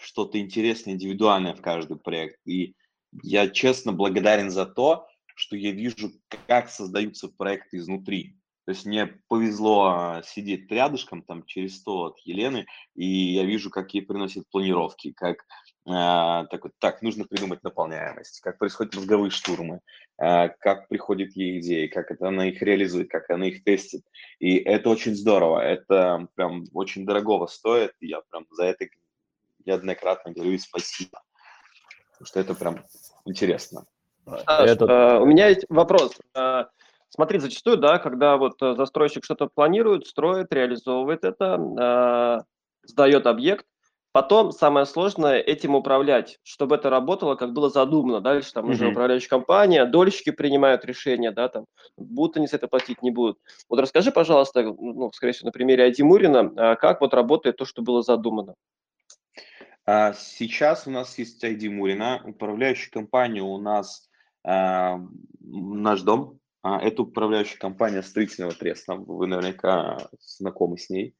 что-то 0.00 0.38
интересное, 0.40 0.94
индивидуальное 0.94 1.54
в 1.54 1.62
каждый 1.62 1.96
проект. 1.96 2.38
И 2.44 2.74
я 3.22 3.48
честно 3.48 3.92
благодарен 3.92 4.50
за 4.50 4.66
то, 4.66 5.06
что 5.38 5.56
я 5.56 5.70
вижу, 5.70 6.12
как 6.46 6.68
создаются 6.68 7.28
проекты 7.28 7.78
изнутри. 7.78 8.36
То 8.64 8.72
есть 8.72 8.84
мне 8.84 9.06
повезло 9.28 9.86
а, 9.86 10.22
сидеть 10.22 10.70
рядышком, 10.70 11.22
там, 11.22 11.46
через 11.46 11.78
стол 11.78 12.08
от 12.08 12.18
Елены, 12.18 12.66
и 12.94 13.06
я 13.06 13.44
вижу, 13.44 13.70
как 13.70 13.94
ей 13.94 14.02
приносят 14.02 14.46
планировки, 14.50 15.12
как 15.12 15.38
э, 15.86 15.90
так, 16.50 16.64
вот, 16.64 16.72
так, 16.78 17.00
нужно 17.00 17.24
придумать 17.24 17.62
наполняемость, 17.62 18.40
как 18.40 18.58
происходят 18.58 18.94
мозговые 18.94 19.30
штурмы, 19.30 19.80
э, 20.18 20.48
как 20.60 20.88
приходят 20.88 21.34
ей 21.34 21.60
идеи, 21.60 21.86
как 21.86 22.10
это 22.10 22.28
она 22.28 22.48
их 22.48 22.60
реализует, 22.60 23.10
как 23.10 23.30
она 23.30 23.46
их 23.46 23.64
тестит. 23.64 24.02
И 24.38 24.56
это 24.56 24.90
очень 24.90 25.14
здорово, 25.14 25.60
это 25.60 26.28
прям 26.34 26.64
очень 26.74 27.06
дорогого 27.06 27.46
стоит, 27.46 27.92
и 28.00 28.08
я 28.08 28.20
прям 28.20 28.44
за 28.50 28.64
это 28.64 28.86
неоднократно 29.64 30.32
говорю 30.32 30.52
и 30.52 30.58
спасибо, 30.58 31.22
потому 32.10 32.26
что 32.26 32.40
это 32.40 32.54
прям 32.54 32.84
интересно. 33.24 33.86
Саш, 34.46 34.70
это... 34.70 34.84
э, 34.84 35.18
у 35.20 35.26
меня 35.26 35.48
есть 35.48 35.64
вопрос. 35.68 36.18
Э, 36.34 36.64
смотри, 37.08 37.38
зачастую, 37.38 37.76
да, 37.78 37.98
когда 37.98 38.36
вот 38.36 38.60
э, 38.62 38.74
застройщик 38.74 39.24
что-то 39.24 39.48
планирует, 39.52 40.06
строит, 40.06 40.52
реализовывает 40.52 41.24
это, 41.24 42.44
э, 42.44 42.88
сдает 42.88 43.26
объект, 43.26 43.66
потом 44.12 44.52
самое 44.52 44.86
сложное 44.86 45.38
этим 45.38 45.74
управлять, 45.74 46.38
чтобы 46.42 46.76
это 46.76 46.90
работало, 46.90 47.34
как 47.34 47.52
было 47.52 47.70
задумано. 47.70 48.20
Дальше 48.20 48.52
там 48.52 48.66
mm-hmm. 48.66 48.72
уже 48.72 48.88
управляющая 48.88 49.28
компания, 49.28 49.84
дольщики 49.84 50.30
принимают 50.30 50.84
решения, 50.84 51.30
да, 51.30 51.48
там, 51.48 51.66
будут 51.96 52.36
они 52.36 52.46
с 52.46 52.52
это 52.52 52.68
платить, 52.68 53.02
не 53.02 53.10
будут. 53.10 53.38
Вот 53.68 53.80
расскажи, 53.80 54.10
пожалуйста, 54.10 54.62
ну, 54.62 55.10
скорее 55.12 55.32
всего, 55.32 55.46
на 55.46 55.52
примере 55.52 55.84
Айдимурина, 55.84 56.76
как 56.76 57.00
вот 57.00 57.14
работает 57.14 57.56
то, 57.56 57.64
что 57.64 57.82
было 57.82 58.02
задумано. 58.02 58.54
А, 59.90 60.12
сейчас 60.12 60.86
у 60.86 60.90
нас 60.90 61.16
есть 61.16 61.42
ID 61.42 61.70
Мурина, 61.70 62.20
управляющая 62.22 62.90
компания 62.90 63.40
у 63.40 63.56
нас 63.56 64.07
наш 64.44 66.02
дом. 66.02 66.38
А, 66.62 66.80
это 66.80 67.02
управляющая 67.02 67.58
компания 67.58 68.02
строительного 68.02 68.52
треста. 68.52 68.94
Вы 68.94 69.26
наверняка 69.26 70.08
знакомы 70.20 70.78
с 70.78 70.90
ней. 70.90 71.14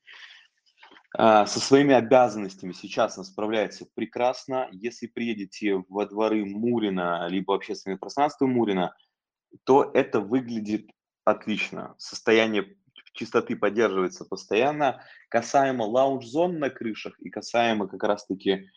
А, 1.17 1.47
со 1.47 1.61
своими 1.61 1.95
обязанностями 1.95 2.73
сейчас 2.73 3.17
она 3.17 3.25
справляется 3.25 3.87
прекрасно. 3.95 4.69
Если 4.73 5.07
приедете 5.07 5.83
во 5.89 6.07
дворы 6.07 6.45
Мурина, 6.45 7.29
либо 7.29 7.55
общественное 7.55 7.97
пространство 7.97 8.47
Мурина, 8.47 8.95
то 9.65 9.91
это 9.95 10.21
выглядит 10.21 10.91
отлично. 11.25 11.95
Состояние 11.99 12.77
чистоты 13.13 13.57
поддерживается 13.57 14.25
постоянно. 14.25 15.03
Касаемо 15.31 15.85
лаунж-зон 15.85 16.59
на 16.59 16.69
крышах 16.69 17.19
и 17.21 17.31
касаемо 17.31 17.89
как 17.89 18.03
раз-таки 18.03 18.69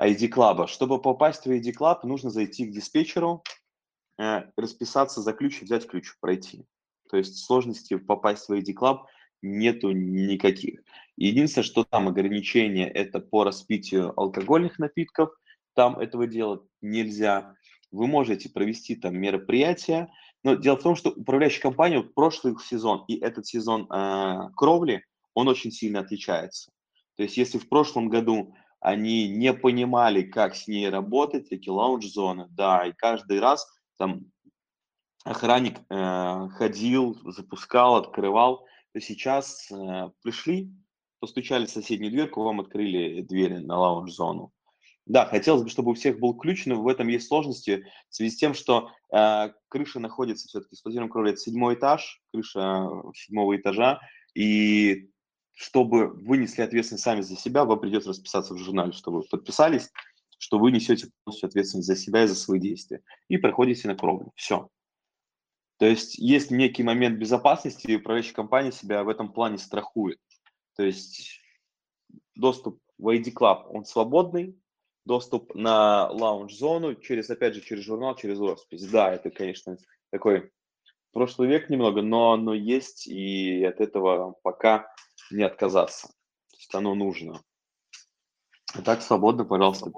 ID-клаба. 0.00 0.66
Чтобы 0.66 1.00
попасть 1.00 1.46
в 1.46 1.50
ID-клаб, 1.50 2.04
нужно 2.04 2.30
зайти 2.30 2.66
к 2.66 2.72
диспетчеру, 2.72 3.42
расписаться 4.56 5.20
за 5.20 5.32
ключ, 5.32 5.62
взять 5.62 5.86
ключ, 5.86 6.14
пройти. 6.20 6.64
То 7.08 7.16
есть 7.16 7.44
сложности 7.44 7.96
попасть 7.96 8.48
в 8.48 8.52
ID 8.52 8.74
Club 8.74 9.00
нету 9.42 9.90
никаких. 9.90 10.82
Единственное, 11.16 11.64
что 11.64 11.84
там 11.84 12.08
ограничение, 12.08 12.88
это 12.88 13.20
по 13.20 13.44
распитию 13.44 14.18
алкогольных 14.18 14.78
напитков, 14.78 15.30
там 15.74 15.98
этого 15.98 16.26
делать 16.26 16.62
нельзя. 16.80 17.54
Вы 17.90 18.06
можете 18.06 18.48
провести 18.48 18.94
там 18.94 19.16
мероприятие, 19.16 20.12
Но 20.42 20.54
дело 20.54 20.76
в 20.76 20.82
том, 20.82 20.96
что 20.96 21.10
управляющая 21.10 21.60
компания, 21.60 21.98
вот 21.98 22.14
прошлый 22.14 22.54
сезон 22.64 23.04
и 23.08 23.18
этот 23.18 23.46
сезон 23.46 23.86
э, 23.90 24.48
кровли, 24.56 25.04
он 25.34 25.48
очень 25.48 25.70
сильно 25.70 26.00
отличается. 26.00 26.70
То 27.16 27.24
есть 27.24 27.36
если 27.36 27.58
в 27.58 27.68
прошлом 27.68 28.08
году 28.08 28.54
они 28.80 29.28
не 29.28 29.52
понимали, 29.52 30.22
как 30.22 30.54
с 30.54 30.66
ней 30.66 30.88
работать, 30.88 31.50
такие 31.50 31.72
лаунж-зоны, 31.72 32.46
да, 32.50 32.86
и 32.86 32.92
каждый 32.92 33.40
раз 33.40 33.66
там 34.00 34.32
охранник 35.24 35.78
э, 35.90 36.48
ходил, 36.54 37.18
запускал, 37.30 37.96
открывал, 37.96 38.66
то 38.94 39.00
сейчас 39.00 39.70
э, 39.70 40.10
пришли, 40.22 40.72
постучали 41.20 41.66
в 41.66 41.70
соседнюю 41.70 42.10
дверку, 42.10 42.42
вам 42.42 42.60
открыли 42.60 43.20
двери 43.20 43.58
на 43.58 43.78
лаунж-зону. 43.78 44.52
Да, 45.04 45.26
хотелось 45.26 45.62
бы, 45.62 45.68
чтобы 45.68 45.90
у 45.90 45.94
всех 45.94 46.18
был 46.18 46.34
ключ, 46.34 46.64
но 46.64 46.80
в 46.80 46.88
этом 46.88 47.08
есть 47.08 47.28
сложности 47.28 47.84
в 48.08 48.14
связи 48.14 48.30
с 48.30 48.38
тем, 48.38 48.54
что 48.54 48.90
э, 49.12 49.50
крыша 49.68 50.00
находится 50.00 50.48
все-таки, 50.48 50.74
эксплуатируем 50.74 51.10
кровли, 51.10 51.32
это 51.32 51.40
седьмой 51.40 51.74
этаж, 51.74 52.22
крыша 52.32 52.88
седьмого 53.14 53.54
этажа, 53.54 54.00
и 54.34 55.10
чтобы 55.52 56.08
вы 56.08 56.38
несли 56.38 56.64
ответственность 56.64 57.04
сами 57.04 57.20
за 57.20 57.36
себя, 57.36 57.66
вам 57.66 57.80
придется 57.80 58.10
расписаться 58.10 58.54
в 58.54 58.58
журнале, 58.58 58.92
чтобы 58.92 59.22
подписались, 59.24 59.90
что 60.40 60.58
вы 60.58 60.72
несете 60.72 61.10
полностью 61.22 61.48
ответственность 61.48 61.86
за 61.86 61.96
себя 61.96 62.24
и 62.24 62.26
за 62.26 62.34
свои 62.34 62.58
действия. 62.58 63.02
И 63.28 63.36
проходите 63.36 63.86
на 63.88 63.94
кровлю. 63.94 64.32
Все. 64.34 64.70
То 65.78 65.84
есть 65.84 66.16
есть 66.16 66.50
некий 66.50 66.82
момент 66.82 67.18
безопасности, 67.18 67.86
и 67.86 67.96
управляющая 67.96 68.32
компания 68.32 68.72
себя 68.72 69.04
в 69.04 69.10
этом 69.10 69.32
плане 69.32 69.58
страхует. 69.58 70.18
То 70.76 70.82
есть 70.82 71.40
доступ 72.34 72.80
в 72.96 73.08
ID 73.08 73.34
Club, 73.34 73.66
он 73.68 73.84
свободный, 73.84 74.58
доступ 75.04 75.54
на 75.54 76.08
лаунж-зону 76.08 76.94
через, 76.94 77.28
опять 77.28 77.54
же, 77.54 77.60
через 77.60 77.84
журнал, 77.84 78.16
через 78.16 78.38
роспись. 78.38 78.86
Да, 78.86 79.12
это, 79.12 79.30
конечно, 79.30 79.76
такой 80.10 80.50
прошлый 81.12 81.48
век 81.48 81.68
немного, 81.68 82.00
но 82.00 82.32
оно 82.32 82.54
есть, 82.54 83.06
и 83.06 83.62
от 83.62 83.80
этого 83.80 84.36
пока 84.42 84.90
не 85.30 85.42
отказаться. 85.42 86.08
То 86.08 86.56
есть 86.56 86.74
оно 86.74 86.94
нужно. 86.94 87.42
А 88.74 88.82
так 88.82 89.02
свободно, 89.02 89.44
пожалуйста. 89.44 89.90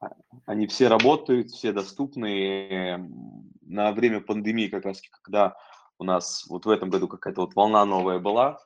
А, 0.00 0.10
они 0.46 0.66
все 0.66 0.88
работают, 0.88 1.50
все 1.50 1.72
доступны. 1.72 3.08
На 3.62 3.92
время 3.92 4.20
пандемии, 4.20 4.68
как 4.68 4.84
раз 4.84 5.00
когда 5.22 5.56
у 5.98 6.04
нас 6.04 6.46
вот 6.48 6.66
в 6.66 6.70
этом 6.70 6.90
году 6.90 7.08
какая-то 7.08 7.42
вот 7.42 7.54
волна 7.54 7.84
новая 7.84 8.18
была, 8.18 8.58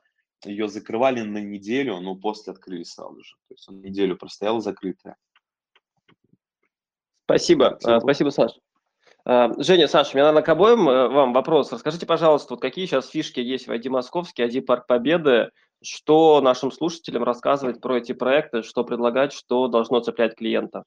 ее 0.43 0.67
закрывали 0.67 1.21
на 1.21 1.39
неделю, 1.39 1.99
но 1.99 2.15
после 2.15 2.53
открыли 2.53 2.83
сразу 2.83 3.21
же. 3.23 3.35
То 3.47 3.53
есть 3.53 3.69
он 3.69 3.81
неделю 3.81 4.17
простояла 4.17 4.61
закрытая. 4.61 5.17
Спасибо, 7.25 7.77
спасибо, 7.79 7.99
спасибо 7.99 8.29
Саша. 8.29 8.59
А, 9.25 9.51
Женя, 9.57 9.87
Саша, 9.87 10.11
у 10.11 10.13
меня, 10.15 10.25
наверное, 10.25 10.43
к 10.43 10.49
обоим 10.49 10.87
э, 10.87 11.07
вам 11.07 11.33
вопрос. 11.33 11.71
Расскажите, 11.71 12.05
пожалуйста, 12.05 12.53
вот 12.53 12.61
какие 12.61 12.85
сейчас 12.85 13.09
фишки 13.09 13.39
есть 13.39 13.67
в 13.67 13.71
ID 13.71 13.89
Московский, 13.89 14.43
ID 14.43 14.61
Парк 14.61 14.85
Победы, 14.85 15.49
что 15.83 16.41
нашим 16.41 16.71
слушателям 16.71 17.23
рассказывать 17.23 17.81
про 17.81 17.97
эти 17.97 18.13
проекты, 18.13 18.63
что 18.63 18.83
предлагать, 18.83 19.33
что 19.33 19.67
должно 19.67 19.99
цеплять 19.99 20.35
клиента? 20.35 20.83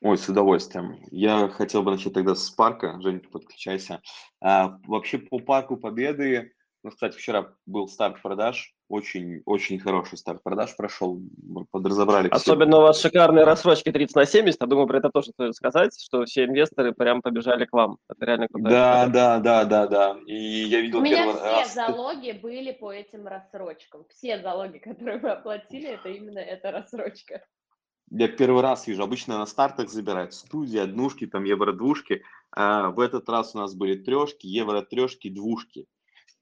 Ой, 0.00 0.18
с 0.18 0.28
удовольствием. 0.28 0.98
Я 1.10 1.48
хотел 1.48 1.82
бы 1.82 1.92
начать 1.92 2.12
тогда 2.12 2.34
с 2.34 2.50
парка. 2.50 3.00
Женя, 3.00 3.20
подключайся. 3.20 4.00
А, 4.40 4.78
вообще 4.86 5.18
по 5.18 5.38
парку 5.38 5.76
Победы 5.76 6.52
ну, 6.82 6.90
кстати, 6.90 7.16
вчера 7.16 7.54
был 7.64 7.86
старт 7.86 8.20
продаж, 8.22 8.74
очень, 8.92 9.42
очень 9.46 9.78
хороший 9.78 10.18
старт 10.18 10.42
продаж 10.42 10.76
прошел, 10.76 11.18
подразобрали. 11.70 12.28
Особенно 12.28 12.78
у 12.78 12.82
вас 12.82 13.00
шикарные 13.00 13.44
рассрочки 13.44 13.90
30 13.90 14.14
на 14.14 14.26
70, 14.26 14.60
я 14.60 14.66
думаю, 14.66 14.86
про 14.86 14.98
это 14.98 15.08
тоже 15.08 15.30
стоит 15.30 15.54
сказать, 15.56 15.98
что 15.98 16.24
все 16.26 16.44
инвесторы 16.44 16.92
прям 16.92 17.22
побежали 17.22 17.64
к 17.64 17.72
вам. 17.72 17.96
Это 18.10 18.26
реально 18.26 18.48
круто. 18.48 18.68
Да, 18.68 19.06
да, 19.06 19.38
да, 19.38 19.64
да, 19.64 19.86
да. 19.86 20.16
И 20.26 20.34
я 20.34 20.82
видел 20.82 20.98
У 20.98 21.02
меня 21.02 21.32
все 21.32 21.42
раз... 21.42 21.74
залоги 21.74 22.32
были 22.32 22.72
по 22.72 22.92
этим 22.92 23.26
рассрочкам. 23.26 24.04
Все 24.10 24.40
залоги, 24.42 24.76
которые 24.78 25.18
мы 25.18 25.30
оплатили, 25.30 25.88
это 25.88 26.10
именно 26.10 26.38
эта 26.38 26.70
рассрочка. 26.70 27.42
Я 28.10 28.28
первый 28.28 28.60
раз 28.60 28.86
вижу, 28.86 29.02
обычно 29.02 29.38
на 29.38 29.46
стартах 29.46 29.88
забирают 29.88 30.34
студии, 30.34 30.78
однушки, 30.78 31.26
там 31.26 31.44
евро-двушки. 31.44 32.22
А 32.54 32.90
в 32.90 33.00
этот 33.00 33.26
раз 33.30 33.54
у 33.54 33.58
нас 33.58 33.74
были 33.74 33.94
трешки, 33.96 34.46
евро-трешки, 34.46 35.30
двушки. 35.30 35.86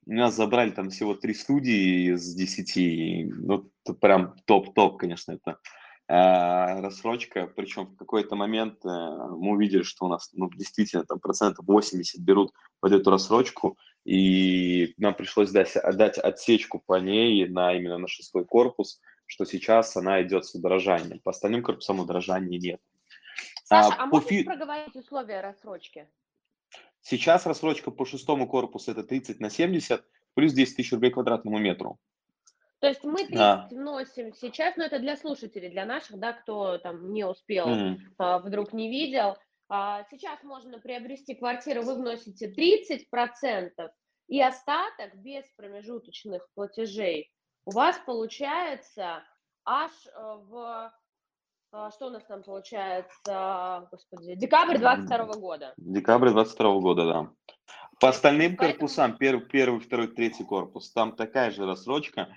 У 0.06 0.12
нас 0.12 0.34
забрали 0.34 0.70
там 0.70 0.90
всего 0.90 1.14
три 1.14 1.34
студии 1.34 2.12
из 2.12 2.34
десяти. 2.34 3.30
Ну, 3.32 3.70
прям 4.00 4.34
топ-топ, 4.46 4.98
конечно, 4.98 5.32
это 5.32 5.58
э, 6.08 6.80
рассрочка. 6.80 7.46
Причем 7.46 7.86
в 7.86 7.96
какой-то 7.96 8.34
момент 8.34 8.84
э, 8.84 8.88
мы 8.88 9.52
увидели, 9.52 9.82
что 9.82 10.06
у 10.06 10.08
нас 10.08 10.30
ну, 10.32 10.50
действительно 10.50 11.04
там 11.04 11.20
процентов 11.20 11.66
80 11.66 12.20
берут 12.20 12.52
под 12.80 12.92
эту 12.92 13.10
рассрочку. 13.10 13.78
И 14.04 14.94
нам 14.96 15.14
пришлось 15.14 15.50
дать, 15.50 15.76
отдать 15.76 16.18
отсечку 16.18 16.82
по 16.84 16.98
ней 16.98 17.46
на 17.46 17.74
именно 17.74 17.98
на 17.98 18.08
шестой 18.08 18.46
корпус, 18.46 19.00
что 19.26 19.44
сейчас 19.44 19.96
она 19.96 20.22
идет 20.22 20.46
с 20.46 20.54
удорожанием. 20.54 21.20
По 21.20 21.30
остальным 21.30 21.62
корпусам 21.62 22.00
удорожания 22.00 22.58
нет. 22.58 22.80
Саша, 23.64 23.94
а, 23.96 24.02
а 24.02 24.06
можешь 24.06 24.28
фи... 24.28 24.42
проговорить 24.44 24.96
условия 24.96 25.40
рассрочки? 25.40 26.08
Сейчас 27.02 27.46
рассрочка 27.46 27.90
по 27.90 28.04
шестому 28.04 28.48
корпусу 28.48 28.92
это 28.92 29.02
30 29.02 29.40
на 29.40 29.50
70 29.50 30.04
плюс 30.34 30.52
10 30.52 30.76
тысяч 30.76 30.92
рублей 30.92 31.10
квадратному 31.10 31.58
метру. 31.58 31.98
То 32.80 32.88
есть 32.88 33.04
мы 33.04 33.26
30 33.26 33.34
да. 33.34 33.68
вносим 33.70 34.32
сейчас, 34.32 34.76
но 34.76 34.84
это 34.84 34.98
для 34.98 35.16
слушателей, 35.16 35.70
для 35.70 35.84
наших, 35.84 36.18
да, 36.18 36.32
кто 36.32 36.78
там 36.78 37.12
не 37.12 37.24
успел, 37.24 37.68
mm 37.68 37.96
а, 38.18 38.38
вдруг 38.38 38.72
не 38.72 38.88
видел. 38.90 39.36
А, 39.68 40.04
сейчас 40.10 40.42
можно 40.42 40.78
приобрести 40.78 41.34
квартиру, 41.34 41.82
вы 41.82 41.96
вносите 41.96 42.50
30% 42.50 43.90
и 44.28 44.40
остаток 44.40 45.14
без 45.16 45.44
промежуточных 45.56 46.48
платежей 46.54 47.30
у 47.64 47.72
вас 47.72 48.00
получается 48.04 49.22
аж 49.64 49.92
э, 50.06 50.10
в 50.48 50.92
что 51.70 52.06
у 52.06 52.11
нас 52.11 52.24
там 52.24 52.42
получается, 52.42 53.88
господи, 53.90 54.35
декабрь 54.35 54.78
22 54.78 55.35
года. 55.37 55.74
Декабрь 55.76 56.30
22 56.30 56.80
года, 56.80 57.04
да. 57.06 57.30
По 58.00 58.09
остальным 58.09 58.56
Поэтому... 58.56 58.78
корпусам, 58.78 59.16
первый, 59.16 59.46
первый, 59.46 59.80
второй, 59.80 60.09
третий 60.09 60.44
корпус, 60.44 60.90
там 60.92 61.14
такая 61.14 61.50
же 61.50 61.66
рассрочка, 61.66 62.28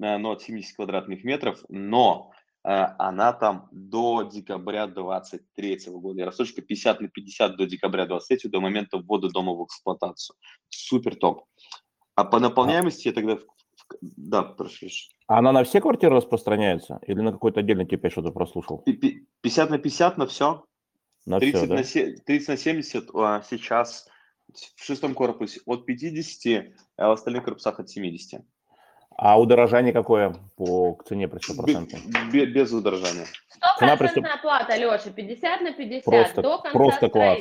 э, 0.00 0.16
но 0.16 0.30
от 0.30 0.42
70 0.42 0.76
квадратных 0.76 1.24
метров, 1.24 1.60
но 1.68 2.30
э, 2.64 2.70
она 2.70 3.32
там 3.32 3.68
до 3.72 4.22
декабря 4.22 4.86
23 4.86 5.80
года. 5.88 6.22
И 6.22 6.24
рассрочка 6.24 6.62
50 6.62 7.00
на 7.00 7.08
50 7.08 7.56
до 7.56 7.66
декабря 7.66 8.06
23 8.06 8.50
до 8.50 8.60
момента 8.60 8.98
ввода 8.98 9.28
дома 9.28 9.54
в 9.54 9.64
эксплуатацию. 9.64 10.36
Супер 10.68 11.16
топ. 11.16 11.44
А 12.14 12.24
по 12.24 12.38
наполняемости 12.40 13.08
я 13.08 13.12
тогда 13.12 13.38
да, 14.00 14.42
прошу. 14.42 14.86
А 15.28 15.38
она 15.38 15.52
на 15.52 15.62
все 15.62 15.82
квартиры 15.82 16.16
распространяется? 16.16 17.00
Или 17.06 17.20
на 17.20 17.32
какой-то 17.32 17.60
отдельный 17.60 17.84
тип 17.84 18.02
я 18.02 18.10
что-то 18.10 18.30
прослушал? 18.30 18.82
50 19.42 19.70
на 19.70 19.78
50 19.78 20.16
на 20.16 20.26
все. 20.26 20.64
На 21.26 21.38
30, 21.38 21.58
все, 21.58 21.66
да? 21.66 21.74
на 21.74 21.82
30 21.82 22.48
на 22.48 22.56
70 22.56 23.10
а 23.14 23.42
сейчас 23.48 24.08
в 24.76 24.82
шестом 24.82 25.14
корпусе 25.14 25.60
от 25.66 25.84
50, 25.84 26.72
а 26.96 27.08
в 27.08 27.12
остальных 27.12 27.44
корпусах 27.44 27.78
от 27.78 27.90
70. 27.90 28.40
А 29.16 29.38
удорожание 29.38 29.92
какое 29.92 30.34
по 30.56 30.98
цене 31.06 31.28
при 31.28 31.40
100%? 31.40 32.30
Без, 32.32 32.48
без 32.48 32.72
удорожания. 32.72 33.26
Стопроцентная 33.76 34.34
оплата, 34.34 34.76
Леша, 34.76 35.10
50 35.10 35.60
на 35.60 35.72
50 35.72 36.04
просто, 36.04 36.40
до 36.40 36.58
конца 36.58 36.78
просто 36.78 37.08
класс. 37.10 37.40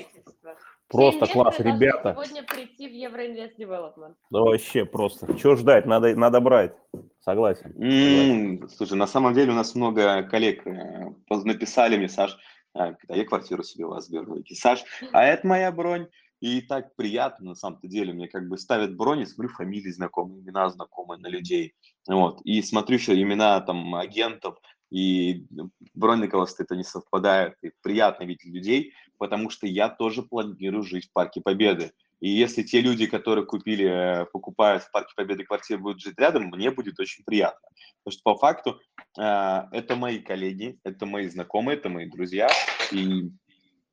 Просто 0.90 1.28
класс, 1.28 1.60
ребята. 1.60 2.14
Сегодня 2.14 2.44
прийти 2.44 2.88
в 2.88 2.94
Евроинвест 2.94 3.60
Development. 3.60 4.16
Да 4.30 4.40
вообще 4.40 4.86
просто. 4.86 5.34
Чего 5.38 5.56
ждать? 5.56 5.86
Надо, 5.86 6.16
надо 6.16 6.40
брать. 6.40 6.74
Согласен. 7.20 7.74
Mm, 7.78 8.70
слушай, 8.70 8.98
на 8.98 9.08
самом 9.08 9.34
деле 9.34 9.52
у 9.52 9.56
нас 9.56 9.76
много 9.76 10.24
коллег 10.24 10.66
э, 10.66 11.14
написали 11.30 11.98
мне, 11.98 12.08
Саш, 12.08 12.38
а, 12.74 12.94
когда 12.94 13.16
я 13.16 13.26
квартиру 13.26 13.64
себе 13.64 13.86
у 13.86 13.90
вас 13.90 14.10
беру, 14.10 14.42
Саш, 14.54 14.84
а 15.12 15.26
это 15.26 15.46
моя 15.46 15.72
бронь. 15.72 16.08
И 16.40 16.62
так 16.62 16.96
приятно, 16.96 17.50
на 17.50 17.56
самом-то 17.56 17.88
деле, 17.88 18.14
мне 18.14 18.28
как 18.28 18.48
бы 18.48 18.60
ставят 18.60 18.96
брони, 18.96 19.26
смотрю 19.26 19.54
фамилии 19.56 19.90
знакомые, 19.90 20.42
имена 20.42 20.70
знакомые 20.70 21.20
на 21.20 21.28
людей. 21.28 21.74
Вот. 22.08 22.42
И 22.44 22.62
смотрю 22.62 22.98
еще 22.98 23.20
имена 23.20 23.60
там 23.62 23.96
агентов, 23.96 24.60
и 24.90 25.46
бронь 25.94 26.20
на 26.20 26.28
кого-то 26.28 26.64
это 26.64 26.76
не 26.76 26.84
совпадает. 26.84 27.56
И 27.62 27.72
приятно 27.82 28.24
видеть 28.24 28.46
людей, 28.46 28.94
потому 29.18 29.50
что 29.50 29.68
я 29.68 29.90
тоже 29.90 30.24
планирую 30.24 30.84
жить 30.84 31.08
в 31.08 31.14
Парке 31.14 31.42
Победы. 31.42 31.92
И 32.20 32.30
если 32.30 32.64
те 32.64 32.82
люди, 32.82 33.06
которые 33.06 33.46
купили, 33.46 33.86
э, 33.86 34.26
покупают 34.26 34.84
в 34.84 34.92
Парке 34.92 35.14
Победы 35.16 35.44
квартиру, 35.44 35.82
будут 35.82 36.02
жить 36.02 36.18
рядом, 36.18 36.46
мне 36.46 36.72
будет 36.72 37.00
очень 37.00 37.24
приятно. 37.24 37.70
Потому 38.04 38.14
что 38.14 38.22
по 38.24 38.36
факту 38.36 38.80
э, 39.20 39.64
это 39.72 39.96
мои 39.96 40.20
коллеги, 40.20 40.80
это 40.84 41.06
мои 41.06 41.28
знакомые, 41.28 41.78
это 41.78 41.90
мои 41.90 42.10
друзья, 42.10 42.50
и 42.92 43.30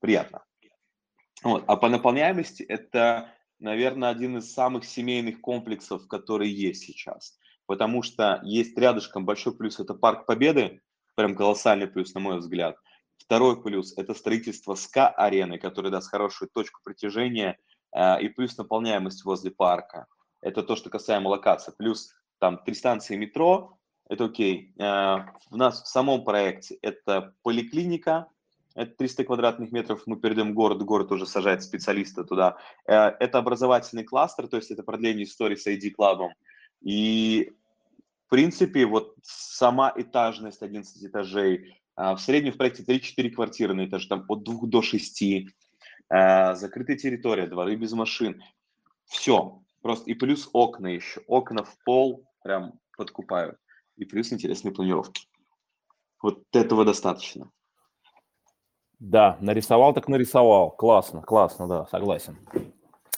приятно. 0.01 0.43
Вот. 1.43 1.65
А 1.67 1.77
по 1.77 1.91
наполняемости 1.91 2.63
это, 2.63 3.31
наверное, 3.59 4.09
один 4.09 4.39
из 4.39 4.53
самых 4.53 4.85
семейных 4.85 5.43
комплексов, 5.43 6.09
которые 6.09 6.51
есть 6.51 6.85
сейчас. 6.85 7.39
Потому 7.67 8.03
что 8.03 8.41
есть 8.43 8.77
рядышком 8.77 9.25
большой 9.25 9.57
плюс, 9.57 9.81
это 9.81 9.95
Парк 9.95 10.27
Победы, 10.27 10.81
прям 11.15 11.35
колоссальный 11.35 11.87
плюс, 11.87 12.15
на 12.15 12.21
мой 12.21 12.39
взгляд– 12.39 12.77
Второй 13.19 13.63
плюс– 13.63 13.95
это 13.97 14.15
строительство 14.15 14.75
СКА-арены, 14.75 15.59
который 15.59 15.91
даст 15.91 16.11
хорошую 16.11 16.51
точку 16.51 16.81
притяжения 16.85 17.59
э, 17.95 18.23
и 18.23 18.29
плюс 18.29 18.57
наполняемость 18.59 19.25
возле 19.25 19.51
парка. 19.51 20.07
Это 20.43 20.63
то, 20.63 20.77
что 20.77 20.91
касаемо 20.91 21.29
локации. 21.29 21.73
Плюс 21.77 22.15
там 22.39 22.59
три 22.59 22.75
станции 22.75 23.17
метро, 23.17 23.79
это 24.09 24.27
окей. 24.27 24.75
Э, 24.79 25.21
у 25.51 25.57
нас 25.57 25.83
в 25.83 25.87
самом 25.87 26.25
проекте 26.25 26.79
это 26.83 27.35
поликлиника, 27.43 28.27
это 28.75 28.95
300 28.95 29.25
квадратных 29.25 29.73
метров, 29.73 30.03
мы 30.07 30.17
передаем 30.17 30.53
город, 30.53 30.83
город 30.83 31.13
уже 31.13 31.27
сажает 31.27 31.63
специалиста 31.63 32.25
туда. 32.25 32.59
Э, 32.87 33.13
это 33.21 33.39
образовательный 33.39 34.05
кластер, 34.05 34.49
то 34.49 34.59
есть 34.59 34.71
это 34.71 34.83
продление 34.83 35.25
истории 35.25 35.57
с 35.57 35.67
ID-клабом. 35.67 36.33
И, 36.85 37.53
в 38.27 38.31
принципе, 38.31 38.87
вот 38.87 39.15
сама 39.23 39.93
этажность 39.97 40.63
11 40.63 41.05
этажей, 41.05 41.81
в 41.97 42.19
среднем 42.19 42.53
в 42.53 42.57
проекте 42.57 42.83
3-4 42.83 43.31
квартиры 43.31 43.75
на 43.75 43.87
этаже, 43.87 44.09
там 44.09 44.25
от 44.29 44.45
2 44.45 44.67
до 44.69 44.83
6, 44.83 45.49
закрытая 46.09 46.97
территория, 46.97 47.47
дворы 47.47 47.77
без 47.77 47.93
машин. 47.93 48.43
Все, 49.07 49.63
просто 49.81 50.11
и 50.11 50.15
плюс 50.15 50.51
окна 50.53 50.89
еще, 50.89 51.23
окна 51.27 51.65
в 51.65 51.77
пол 51.85 52.27
прям 52.43 52.79
подкупают 52.97 53.59
и 53.97 54.05
плюс 54.05 54.33
интересные 54.33 54.73
планировки. 54.73 55.27
Вот 56.21 56.43
этого 56.53 56.85
достаточно. 56.85 57.51
Да, 58.99 59.39
нарисовал 59.41 59.95
так 59.95 60.09
нарисовал. 60.09 60.71
Классно, 60.71 61.23
классно, 61.23 61.69
да, 61.69 61.87
согласен. 61.87 62.37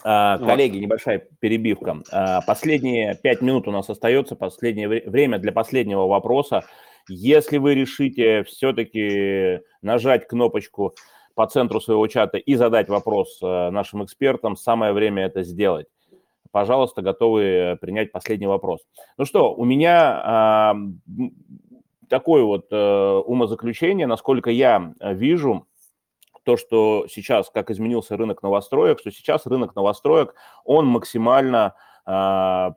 А, 0.05 0.39
коллеги, 0.39 0.79
небольшая 0.79 1.27
перебивка. 1.41 2.03
А, 2.11 2.41
последние 2.43 3.17
пять 3.17 3.41
минут 3.41 3.69
у 3.69 3.71
нас 3.71 3.89
остается, 3.91 4.37
последнее 4.37 4.89
время 4.89 5.39
для 5.39 5.53
последнего 5.53 6.07
вопроса. 6.07 6.65
Если 7.09 7.59
вы 7.59 7.75
решите 7.75 8.45
все-таки 8.45 9.61
нажать 9.83 10.27
кнопочку 10.27 10.95
по 11.35 11.47
центру 11.47 11.81
своего 11.81 12.07
чата 12.07 12.39
и 12.39 12.55
задать 12.55 12.89
вопрос 12.89 13.39
э, 13.43 13.71
нашим 13.71 14.05
экспертам, 14.05 14.57
самое 14.57 14.93
время 14.93 15.27
это 15.27 15.43
сделать 15.43 15.87
пожалуйста, 16.51 17.03
готовы 17.03 17.77
принять 17.83 18.13
последний 18.13 18.47
вопрос. 18.47 18.81
Ну 19.19 19.27
что, 19.27 19.55
у 19.55 19.67
меня 19.67 20.75
такое 22.09 22.45
вот 22.45 22.69
э, 22.71 23.23
умозаключение, 23.27 24.07
насколько 24.07 24.49
я 24.49 24.95
вижу, 25.03 25.67
то, 26.47 26.57
что 26.57 27.07
сейчас, 27.11 27.51
как 27.51 27.71
изменился 27.73 28.17
рынок 28.17 28.41
новостроек, 28.41 29.01
что 29.01 29.11
сейчас 29.11 29.47
рынок 29.47 29.75
новостроек, 29.75 30.37
он 30.65 30.87
максимально 30.87 31.75
э, 32.07 32.71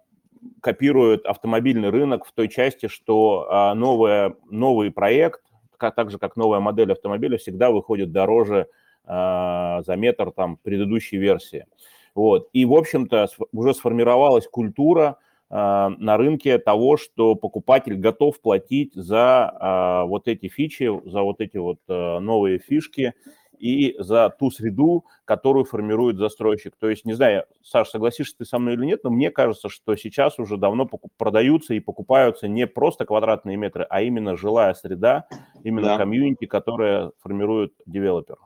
копирует 0.59 1.27
автомобильный 1.27 1.91
рынок 1.91 2.25
в 2.25 2.31
той 2.31 2.49
части, 2.49 2.87
что 2.87 3.47
э, 3.47 3.73
новое, 3.75 4.35
новый 4.49 4.89
проект, 4.91 5.41
как, 5.77 5.93
так 5.93 6.09
же 6.09 6.17
как 6.17 6.35
новая 6.35 6.59
модель 6.59 6.91
автомобиля, 6.91 7.37
всегда 7.37 7.69
выходит 7.69 8.11
дороже 8.11 8.67
э, 9.05 9.81
за 9.85 9.95
метр 9.95 10.31
там, 10.31 10.57
предыдущей 10.57 11.17
версии. 11.17 11.67
Вот. 12.15 12.49
И, 12.53 12.65
в 12.65 12.73
общем-то, 12.73 13.27
уже 13.51 13.75
сформировалась 13.75 14.47
культура 14.47 15.17
э, 15.51 15.55
на 15.55 16.17
рынке 16.17 16.57
того, 16.57 16.97
что 16.97 17.35
покупатель 17.35 17.97
готов 17.97 18.41
платить 18.41 18.95
за 18.95 19.53
э, 19.61 20.07
вот 20.07 20.27
эти 20.27 20.47
фичи, 20.47 20.89
за 21.07 21.21
вот 21.21 21.39
эти 21.39 21.57
вот 21.57 21.79
э, 21.87 22.17
новые 22.17 22.57
фишки 22.57 23.13
и 23.59 23.95
за 23.99 24.29
ту 24.29 24.51
среду, 24.51 25.05
которую 25.25 25.65
формирует 25.65 26.17
застройщик. 26.17 26.75
То 26.77 26.89
есть, 26.89 27.05
не 27.05 27.13
знаю, 27.13 27.45
Саш, 27.61 27.89
согласишься 27.89 28.37
ты 28.37 28.45
со 28.45 28.57
мной 28.59 28.75
или 28.75 28.85
нет, 28.85 29.03
но 29.03 29.09
мне 29.09 29.31
кажется, 29.31 29.69
что 29.69 29.95
сейчас 29.95 30.39
уже 30.39 30.57
давно 30.57 30.89
продаются 31.17 31.73
и 31.73 31.79
покупаются 31.79 32.47
не 32.47 32.65
просто 32.67 33.05
квадратные 33.05 33.57
метры, 33.57 33.85
а 33.89 34.01
именно 34.01 34.37
жилая 34.37 34.73
среда, 34.73 35.27
именно 35.63 35.89
да. 35.89 35.97
комьюнити, 35.97 36.45
которая 36.45 37.11
формирует 37.21 37.73
девелопер. 37.85 38.37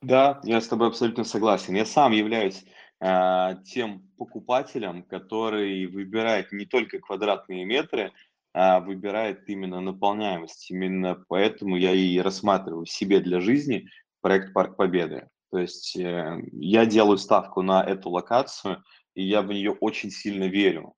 Да, 0.00 0.40
я 0.44 0.60
с 0.60 0.68
тобой 0.68 0.88
абсолютно 0.88 1.24
согласен. 1.24 1.74
Я 1.74 1.84
сам 1.84 2.12
являюсь 2.12 2.64
э, 3.00 3.56
тем 3.64 4.02
покупателем, 4.16 5.02
который 5.02 5.86
выбирает 5.86 6.52
не 6.52 6.66
только 6.66 6.98
квадратные 6.98 7.64
метры, 7.64 8.12
а 8.54 8.80
выбирает 8.80 9.48
именно 9.48 9.80
наполняемость. 9.80 10.70
Именно 10.70 11.24
поэтому 11.28 11.76
я 11.76 11.92
и 11.92 12.18
рассматриваю 12.18 12.86
себе 12.86 13.20
для 13.20 13.40
жизни 13.40 13.88
проект 14.20 14.52
Парк 14.52 14.76
Победы. 14.76 15.28
То 15.50 15.58
есть 15.58 15.96
э, 15.96 16.42
я 16.52 16.86
делаю 16.86 17.18
ставку 17.18 17.62
на 17.62 17.82
эту 17.82 18.10
локацию, 18.10 18.84
и 19.14 19.22
я 19.22 19.42
в 19.42 19.48
нее 19.48 19.72
очень 19.72 20.10
сильно 20.10 20.44
верю. 20.44 20.94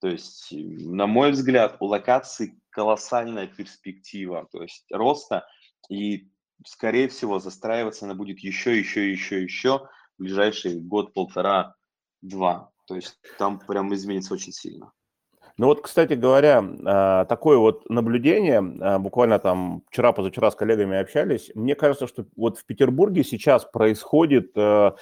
То 0.00 0.08
есть, 0.08 0.48
на 0.50 1.06
мой 1.06 1.32
взгляд, 1.32 1.76
у 1.80 1.86
локации 1.86 2.58
колоссальная 2.70 3.46
перспектива, 3.46 4.48
то 4.50 4.62
есть 4.62 4.86
роста, 4.90 5.46
и 5.90 6.30
скорее 6.66 7.08
всего, 7.08 7.38
застраиваться 7.38 8.06
она 8.06 8.14
будет 8.14 8.38
еще, 8.40 8.78
еще, 8.78 9.10
еще, 9.10 9.42
еще 9.42 9.88
в 10.18 10.22
ближайший 10.22 10.80
год, 10.80 11.12
полтора, 11.12 11.74
два. 12.22 12.70
То 12.86 12.96
есть 12.96 13.18
там 13.38 13.58
прям 13.58 13.92
изменится 13.94 14.34
очень 14.34 14.52
сильно. 14.52 14.92
Ну 15.60 15.66
вот, 15.66 15.82
кстати 15.82 16.14
говоря, 16.14 16.64
а, 16.86 17.26
такое 17.26 17.58
вот 17.58 17.86
наблюдение, 17.90 18.64
а, 18.80 18.98
буквально 18.98 19.38
там 19.38 19.82
вчера-позавчера 19.90 20.50
с 20.50 20.54
коллегами 20.54 20.96
общались, 20.96 21.50
мне 21.54 21.74
кажется, 21.74 22.06
что 22.06 22.24
вот 22.34 22.56
в 22.56 22.64
Петербурге 22.64 23.22
сейчас 23.24 23.66
происходит 23.66 24.52
э, 24.56 24.92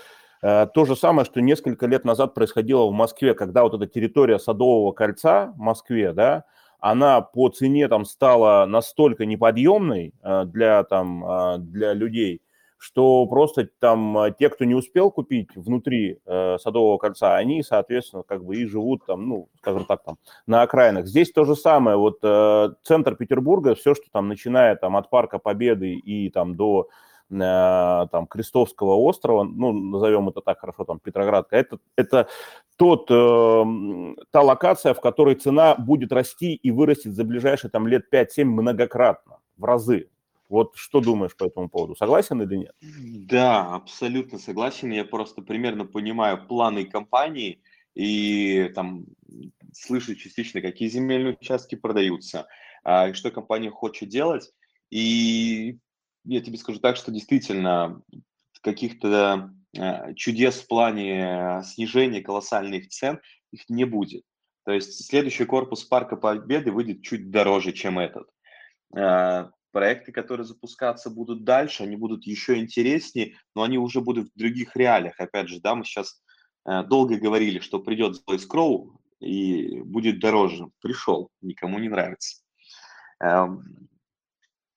то 0.42 0.84
же 0.84 0.96
самое, 0.96 1.24
что 1.24 1.40
несколько 1.40 1.86
лет 1.86 2.04
назад 2.04 2.34
происходило 2.34 2.88
в 2.88 2.92
Москве, 2.92 3.34
когда 3.34 3.62
вот 3.62 3.74
эта 3.74 3.86
территория 3.86 4.40
Садового 4.40 4.90
кольца 4.90 5.52
в 5.54 5.60
Москве, 5.60 6.12
да, 6.12 6.42
она 6.80 7.20
по 7.20 7.48
цене 7.50 7.86
там 7.86 8.04
стала 8.04 8.66
настолько 8.66 9.26
неподъемной 9.26 10.12
для, 10.46 10.82
там, 10.82 11.62
для 11.70 11.92
людей, 11.92 12.42
что 12.78 13.26
просто 13.26 13.68
там 13.78 14.16
э, 14.18 14.34
те, 14.38 14.48
кто 14.48 14.64
не 14.64 14.74
успел 14.74 15.10
купить 15.10 15.48
внутри 15.54 16.20
э, 16.24 16.58
Садового 16.58 16.98
кольца, 16.98 17.36
они, 17.36 17.62
соответственно, 17.62 18.22
как 18.22 18.44
бы 18.44 18.56
и 18.56 18.66
живут 18.66 19.04
там, 19.06 19.28
ну, 19.28 19.48
скажем 19.58 19.84
так, 19.84 20.02
там, 20.04 20.16
на 20.46 20.62
окраинах. 20.62 21.06
Здесь 21.06 21.32
то 21.32 21.44
же 21.44 21.56
самое, 21.56 21.96
вот 21.96 22.18
э, 22.22 22.70
центр 22.82 23.16
Петербурга, 23.16 23.74
все, 23.74 23.94
что 23.94 24.04
там, 24.10 24.28
начиная 24.28 24.76
там 24.76 24.96
от 24.96 25.10
Парка 25.10 25.38
Победы 25.38 25.94
и 25.94 26.30
там 26.30 26.56
до 26.56 26.88
Э, 27.30 28.06
там, 28.10 28.26
Крестовского 28.26 28.94
острова, 28.94 29.44
ну, 29.44 29.72
назовем 29.72 30.30
это 30.30 30.40
так 30.40 30.60
хорошо, 30.60 30.84
там, 30.84 30.98
Петроградка, 30.98 31.56
это, 31.56 31.78
это 31.94 32.26
тот, 32.76 33.10
э, 33.10 33.64
та 34.30 34.40
локация, 34.40 34.94
в 34.94 35.00
которой 35.02 35.34
цена 35.34 35.74
будет 35.74 36.10
расти 36.10 36.54
и 36.54 36.70
вырастет 36.70 37.14
за 37.14 37.24
ближайшие 37.24 37.70
там 37.70 37.86
лет 37.86 38.06
5-7 38.10 38.44
многократно, 38.44 39.40
в 39.58 39.64
разы. 39.64 40.08
Вот 40.48 40.76
что 40.76 41.00
думаешь 41.00 41.36
по 41.36 41.44
этому 41.44 41.68
поводу? 41.68 41.94
Согласен 41.94 42.40
или 42.42 42.56
нет? 42.56 42.74
Да, 42.80 43.74
абсолютно 43.74 44.38
согласен. 44.38 44.90
Я 44.90 45.04
просто 45.04 45.42
примерно 45.42 45.84
понимаю 45.84 46.46
планы 46.46 46.84
компании 46.86 47.62
и 47.94 48.70
там 48.74 49.04
слышу 49.72 50.14
частично, 50.14 50.60
какие 50.60 50.88
земельные 50.88 51.36
участки 51.38 51.74
продаются, 51.74 52.46
а, 52.84 53.12
что 53.12 53.30
компания 53.30 53.70
хочет 53.70 54.08
делать. 54.08 54.50
И 54.90 55.78
я 56.24 56.40
тебе 56.40 56.56
скажу 56.56 56.78
так, 56.78 56.96
что 56.96 57.10
действительно 57.10 58.02
каких-то 58.62 59.52
э, 59.76 60.14
чудес 60.14 60.60
в 60.60 60.66
плане 60.66 61.62
снижения 61.64 62.20
колоссальных 62.20 62.88
цен 62.88 63.20
их 63.52 63.68
не 63.68 63.84
будет. 63.84 64.24
То 64.64 64.72
есть 64.72 65.06
следующий 65.06 65.44
корпус 65.44 65.84
Парка 65.84 66.16
Победы 66.16 66.72
выйдет 66.72 67.02
чуть 67.02 67.30
дороже, 67.30 67.72
чем 67.72 67.98
этот. 67.98 68.28
Проекты, 69.70 70.12
которые 70.12 70.46
запускаться 70.46 71.10
будут 71.10 71.44
дальше, 71.44 71.82
они 71.82 71.96
будут 71.96 72.24
еще 72.26 72.56
интереснее, 72.58 73.36
но 73.54 73.62
они 73.62 73.78
уже 73.78 74.00
будут 74.00 74.28
в 74.28 74.38
других 74.38 74.74
реалиях. 74.76 75.20
Опять 75.20 75.48
же, 75.48 75.60
да, 75.60 75.74
мы 75.74 75.84
сейчас 75.84 76.22
э, 76.66 76.84
долго 76.84 77.18
говорили, 77.18 77.58
что 77.58 77.78
придет 77.78 78.16
злой 78.16 78.38
скроу 78.38 79.00
и 79.20 79.80
будет 79.82 80.20
дороже. 80.20 80.68
Пришел, 80.80 81.30
никому 81.42 81.78
не 81.78 81.88
нравится. 81.88 82.42
Эм, 83.20 83.88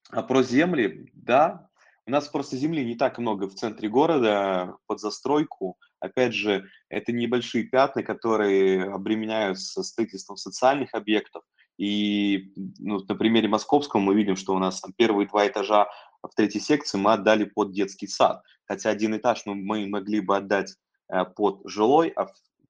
а 0.10 0.23
про 0.23 0.43
земли, 0.43 1.10
да, 1.13 1.69
у 2.06 2.12
нас 2.12 2.27
просто 2.27 2.58
земли 2.58 2.84
не 2.84 2.95
так 2.95 3.17
много 3.19 3.47
в 3.47 3.54
центре 3.56 3.88
города 3.88 4.75
под 4.88 4.99
застройку. 4.99 5.77
Опять 5.99 6.34
же, 6.34 6.67
это 6.89 7.12
небольшие 7.12 7.63
пятна, 7.63 8.04
которые 8.04 8.84
обременяются 8.91 9.84
строительством 9.84 10.36
социальных 10.36 10.93
объектов. 10.93 11.43
И 11.77 12.53
ну, 12.79 12.99
на 13.07 13.15
примере 13.15 13.47
московского 13.47 13.99
мы 13.99 14.13
видим, 14.15 14.36
что 14.36 14.53
у 14.53 14.60
нас 14.60 14.81
там 14.81 14.93
первые 14.93 15.27
два 15.27 15.47
этажа 15.47 15.89
в 16.21 16.34
третьей 16.36 16.62
секции 16.62 16.97
мы 16.97 17.13
отдали 17.13 17.45
под 17.45 17.71
детский 17.71 18.07
сад. 18.07 18.43
Хотя 18.65 18.89
один 18.89 19.15
этаж 19.17 19.43
мы, 19.45 19.55
мы 19.55 19.88
могли 19.88 20.21
бы 20.21 20.38
отдать 20.38 20.75
э, 21.10 21.25
под 21.25 21.62
жилой, 21.65 22.10
а 22.10 22.27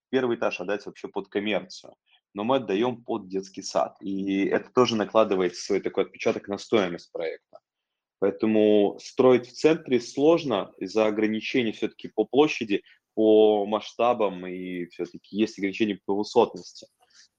первый 0.10 0.38
этаж 0.38 0.62
отдать 0.62 0.86
вообще 0.86 1.08
под 1.08 1.28
коммерцию 1.28 1.96
но 2.34 2.44
мы 2.44 2.58
отдаем 2.58 3.04
под 3.04 3.28
детский 3.28 3.62
сад. 3.62 3.98
И 4.02 4.46
это 4.46 4.70
тоже 4.72 4.96
накладывает 4.96 5.56
свой 5.56 5.82
такой 5.82 6.06
отпечаток 6.06 6.48
на 6.48 6.58
стоимость 6.58 7.12
проекта. 7.12 7.60
Поэтому 8.20 8.98
строить 9.02 9.48
в 9.48 9.54
центре 9.54 10.00
сложно 10.00 10.72
из-за 10.78 11.08
ограничений 11.08 11.72
все-таки 11.72 12.08
по 12.08 12.24
площади, 12.24 12.84
по 13.16 13.66
масштабам 13.66 14.46
и 14.46 14.86
все-таки 14.88 15.36
есть 15.36 15.58
ограничения 15.58 16.00
по 16.06 16.16
высотности. 16.16 16.88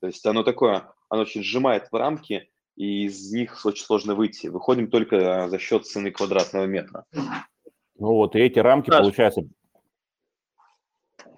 То 0.00 0.08
есть 0.08 0.26
оно 0.26 0.42
такое, 0.42 0.92
оно 1.12 1.22
очень 1.22 1.42
сжимает 1.42 1.88
в 1.92 1.94
рамки, 1.94 2.48
и 2.74 3.04
из 3.04 3.30
них 3.30 3.66
очень 3.66 3.84
сложно 3.84 4.14
выйти. 4.14 4.46
Выходим 4.46 4.88
только 4.88 5.46
за 5.50 5.58
счет 5.58 5.86
цены 5.86 6.10
квадратного 6.10 6.64
метра. 6.64 7.04
Ну 7.98 8.14
вот, 8.14 8.34
и 8.34 8.38
эти 8.38 8.58
рамки, 8.58 8.88
да. 8.88 9.00
получается, 9.00 9.42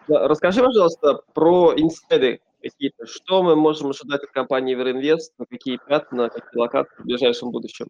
Расскажи, 0.07 0.63
пожалуйста, 0.63 1.23
про 1.35 1.75
инсайды 1.77 2.41
какие-то. 2.63 3.07
Что 3.07 3.43
мы 3.43 3.57
можем 3.57 3.91
ожидать 3.91 4.23
от 4.23 4.31
компании 4.31 4.73
Евроинвест? 4.73 5.35
Какие 5.51 5.81
пятна, 5.85 6.29
какие 6.29 6.61
локации 6.61 7.03
в 7.03 7.07
ближайшем 7.07 7.51
будущем? 7.51 7.89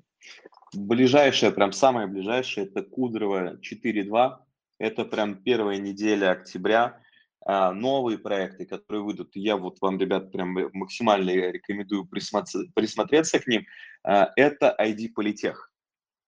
Ближайшее, 0.73 1.53
прям 1.53 1.73
самое 1.73 2.07
ближайшее, 2.07 2.67
это 2.67 2.83
Кудрово 2.83 3.57
4.2. 3.57 4.39
Это 4.79 5.05
прям 5.05 5.35
первая 5.35 5.77
неделя 5.77 6.31
октября. 6.31 6.99
А, 7.47 7.73
новые 7.73 8.19
проекты, 8.19 8.65
которые 8.65 9.03
выйдут, 9.03 9.31
я 9.35 9.57
вот 9.57 9.77
вам, 9.81 9.99
ребят, 9.99 10.33
прям 10.33 10.57
максимально 10.73 11.31
рекомендую 11.31 12.07
присмотреться 12.07 13.39
к 13.39 13.47
ним. 13.47 13.67
А, 14.03 14.31
это 14.37 14.75
ID 14.81 15.11
Политех. 15.15 15.71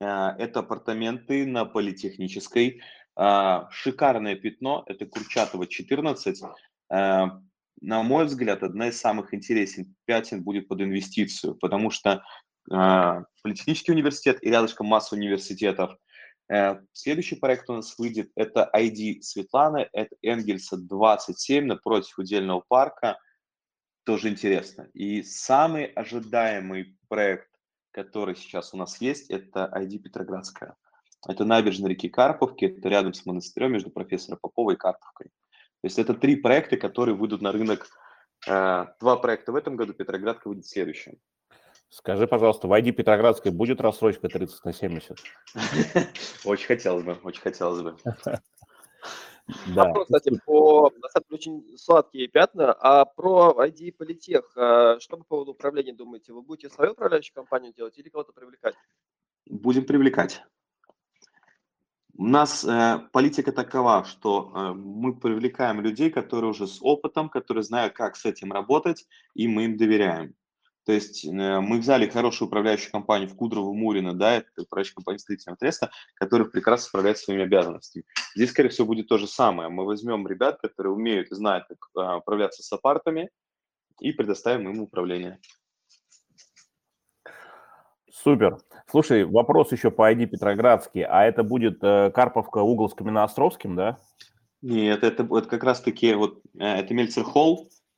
А, 0.00 0.36
это 0.38 0.60
апартаменты 0.60 1.46
на 1.46 1.64
Политехнической. 1.64 2.82
Шикарное 3.70 4.36
пятно, 4.36 4.84
это 4.88 5.06
Курчатова 5.06 5.66
14. 5.66 6.42
На 6.90 8.02
мой 8.02 8.26
взгляд, 8.26 8.62
одна 8.62 8.88
из 8.88 9.00
самых 9.00 9.32
интересных 9.32 9.86
пятен 10.04 10.42
будет 10.42 10.68
под 10.68 10.82
инвестицию, 10.82 11.54
потому 11.54 11.90
что 11.90 12.22
Политехнический 12.68 13.94
университет 13.94 14.44
и 14.44 14.50
рядышком 14.50 14.88
масса 14.88 15.14
университетов– 15.14 15.96
следующий 16.92 17.36
проект 17.36 17.68
у 17.70 17.74
нас 17.74 17.98
выйдет, 17.98 18.30
это 18.36 18.70
ID 18.74 19.20
Светланы, 19.22 19.88
это 19.92 20.14
Энгельса 20.22 20.76
27 20.76 21.64
напротив 21.64 22.18
удельного 22.18 22.62
парка, 22.66 23.18
тоже 24.04 24.28
интересно. 24.28 24.88
И 24.94 25.22
самый 25.22 25.86
ожидаемый 25.86 26.96
проект, 27.08 27.48
который 27.90 28.36
сейчас 28.36 28.72
у 28.72 28.76
нас 28.76 29.00
есть, 29.00 29.30
это 29.30 29.70
ID 29.74 29.98
Петроградская. 29.98 30.76
Это 31.26 31.44
набережная 31.44 31.90
реки 31.90 32.08
Карповки, 32.08 32.66
это 32.66 32.88
рядом 32.88 33.12
с 33.12 33.26
монастырем 33.26 33.72
между 33.72 33.90
профессором 33.90 34.38
Поповой 34.40 34.74
и 34.74 34.76
Карповкой. 34.76 35.26
То 35.26 35.88
есть 35.88 35.98
это 35.98 36.14
три 36.14 36.36
проекта, 36.36 36.76
которые 36.76 37.16
выйдут 37.16 37.42
на 37.42 37.50
рынок. 37.50 37.88
Э, 38.46 38.86
два 39.00 39.16
проекта 39.16 39.50
в 39.50 39.56
этом 39.56 39.76
году, 39.76 39.92
Петроградка 39.92 40.48
выйдет 40.48 40.66
в 40.66 40.68
следующем. 40.68 41.18
Скажи, 41.88 42.26
пожалуйста, 42.26 42.68
в 42.68 42.72
ID 42.72 42.92
Петроградской 42.92 43.52
будет 43.52 43.80
рассрочка 43.80 44.28
30 44.28 44.64
на 44.64 44.72
70? 44.72 45.18
Очень 46.44 46.66
хотелось 46.66 47.04
бы, 47.04 47.16
очень 47.22 47.40
хотелось 47.40 47.82
бы. 47.82 47.96
Да. 49.68 49.84
Вопрос, 49.84 50.06
кстати, 50.06 50.40
по 50.44 50.92
очень 51.30 51.78
сладкие 51.78 52.26
пятна. 52.26 52.72
А 52.72 53.04
про 53.04 53.54
ID 53.64 53.92
Политех, 53.92 54.50
а 54.56 54.98
что 54.98 55.18
по 55.18 55.24
поводу 55.24 55.52
управления 55.52 55.92
думаете? 55.92 56.32
Вы 56.32 56.42
будете 56.42 56.68
свою 56.68 56.92
управляющую 56.92 57.32
компанию 57.32 57.72
делать 57.72 57.96
или 57.96 58.08
кого-то 58.08 58.32
привлекать? 58.32 58.74
Будем 59.48 59.84
привлекать. 59.84 60.42
У 62.18 62.26
нас 62.26 62.64
э, 62.64 63.00
политика 63.12 63.52
такова, 63.52 64.04
что 64.04 64.50
э, 64.52 64.72
мы 64.72 65.14
привлекаем 65.14 65.80
людей, 65.80 66.10
которые 66.10 66.50
уже 66.50 66.66
с 66.66 66.78
опытом, 66.80 67.28
которые 67.28 67.62
знают, 67.62 67.92
как 67.92 68.16
с 68.16 68.24
этим 68.24 68.52
работать, 68.52 69.06
и 69.34 69.46
мы 69.46 69.66
им 69.66 69.76
доверяем. 69.76 70.34
То 70.86 70.92
есть 70.92 71.24
э, 71.24 71.28
мы 71.30 71.80
взяли 71.80 72.08
хорошую 72.08 72.46
управляющую 72.46 72.92
компанию 72.92 73.28
в 73.28 73.34
Кудрово 73.34 73.72
Мурино, 73.72 74.14
да, 74.14 74.36
это 74.36 74.48
управляющая 74.62 74.94
компания 74.94 75.18
строительного 75.18 75.56
треста, 75.56 75.90
которая 76.14 76.48
прекрасно 76.48 76.86
справляется 76.86 77.24
своими 77.24 77.42
обязанностями. 77.42 78.04
Здесь, 78.36 78.50
скорее 78.50 78.68
всего, 78.68 78.86
будет 78.86 79.08
то 79.08 79.18
же 79.18 79.26
самое. 79.26 79.68
Мы 79.68 79.84
возьмем 79.84 80.28
ребят, 80.28 80.60
которые 80.60 80.92
умеют 80.92 81.32
и 81.32 81.34
знают, 81.34 81.66
как 81.68 81.78
а, 81.96 82.16
управляться 82.18 82.62
с 82.62 82.72
апартами, 82.72 83.30
и 84.00 84.12
предоставим 84.12 84.70
им 84.70 84.80
управление. 84.80 85.40
Супер. 88.12 88.58
Слушай, 88.88 89.24
вопрос 89.24 89.72
еще 89.72 89.90
по 89.90 90.12
ID 90.12 90.26
Петроградский. 90.26 91.02
А 91.02 91.24
это 91.24 91.42
будет 91.42 91.82
э, 91.82 92.12
Карповка 92.12 92.58
угол 92.58 92.88
с 92.88 92.94
Каменноостровским, 92.94 93.74
да? 93.74 93.98
Нет, 94.62 95.02
это, 95.02 95.24
это 95.24 95.48
как 95.48 95.64
раз-таки 95.64 96.14
вот 96.14 96.40
э, 96.58 96.64
это 96.64 96.94
Мельцер 96.94 97.24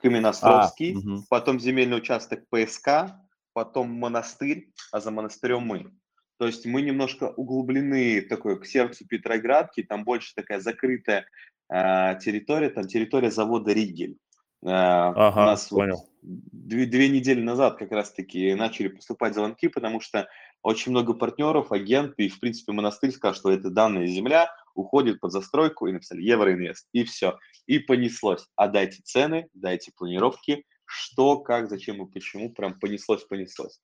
Холл, 0.01 0.11
Каменноостровский, 0.11 0.95
а, 0.95 0.99
угу. 0.99 1.25
потом 1.29 1.61
земельный 1.61 1.99
участок 1.99 2.45
ПСК, 2.51 3.15
потом 3.53 3.91
монастырь, 3.91 4.71
а 4.93 5.01
за 5.01 5.11
монастырем 5.11 5.63
мы. 5.63 5.93
То 6.39 6.47
есть 6.47 6.67
мы 6.67 6.83
немножко 6.83 7.31
углублены 7.37 8.23
такой 8.23 8.61
к 8.61 8.67
сердцу 8.67 9.07
Петроградки, 9.07 9.83
там 9.83 10.05
больше 10.05 10.35
такая 10.35 10.61
закрытая 10.61 11.27
э, 11.69 12.19
территория, 12.21 12.71
там 12.71 12.87
территория 12.87 13.31
завода 13.31 13.73
Ригель. 13.73 14.19
Э, 14.63 14.69
ага, 14.69 15.43
у 15.43 15.47
нас 15.47 15.67
понял. 15.67 15.97
Вот 15.97 16.09
две, 16.23 16.87
две 16.87 17.09
недели 17.09 17.41
назад 17.41 17.79
как 17.79 17.93
раз-таки 17.93 18.55
начали 18.55 18.89
поступать 18.89 19.35
звонки, 19.35 19.69
потому 19.69 20.01
что 20.01 20.29
очень 20.62 20.92
много 20.92 21.14
партнеров, 21.14 21.73
агенты 21.73 22.27
и, 22.27 22.29
в 22.29 22.40
принципе, 22.40 22.73
монастырь 22.73 23.12
сказал, 23.12 23.35
что 23.35 23.51
это 23.51 23.71
данная 23.71 24.07
земля, 24.07 24.51
уходит 24.75 25.21
под 25.21 25.33
застройку, 25.33 25.87
и 25.87 25.92
написали 25.92 26.23
Евроинвест, 26.23 26.88
и 26.92 27.05
все. 27.05 27.38
И 27.66 27.79
понеслось. 27.79 28.47
А 28.57 28.68
дайте 28.68 29.01
цены, 29.03 29.49
дайте 29.55 29.92
планировки, 29.97 30.64
что, 30.85 31.38
как, 31.38 31.68
зачем 31.68 32.03
и 32.03 32.11
почему, 32.11 32.53
прям 32.53 32.79
понеслось, 32.79 33.25
понеслось. 33.25 33.81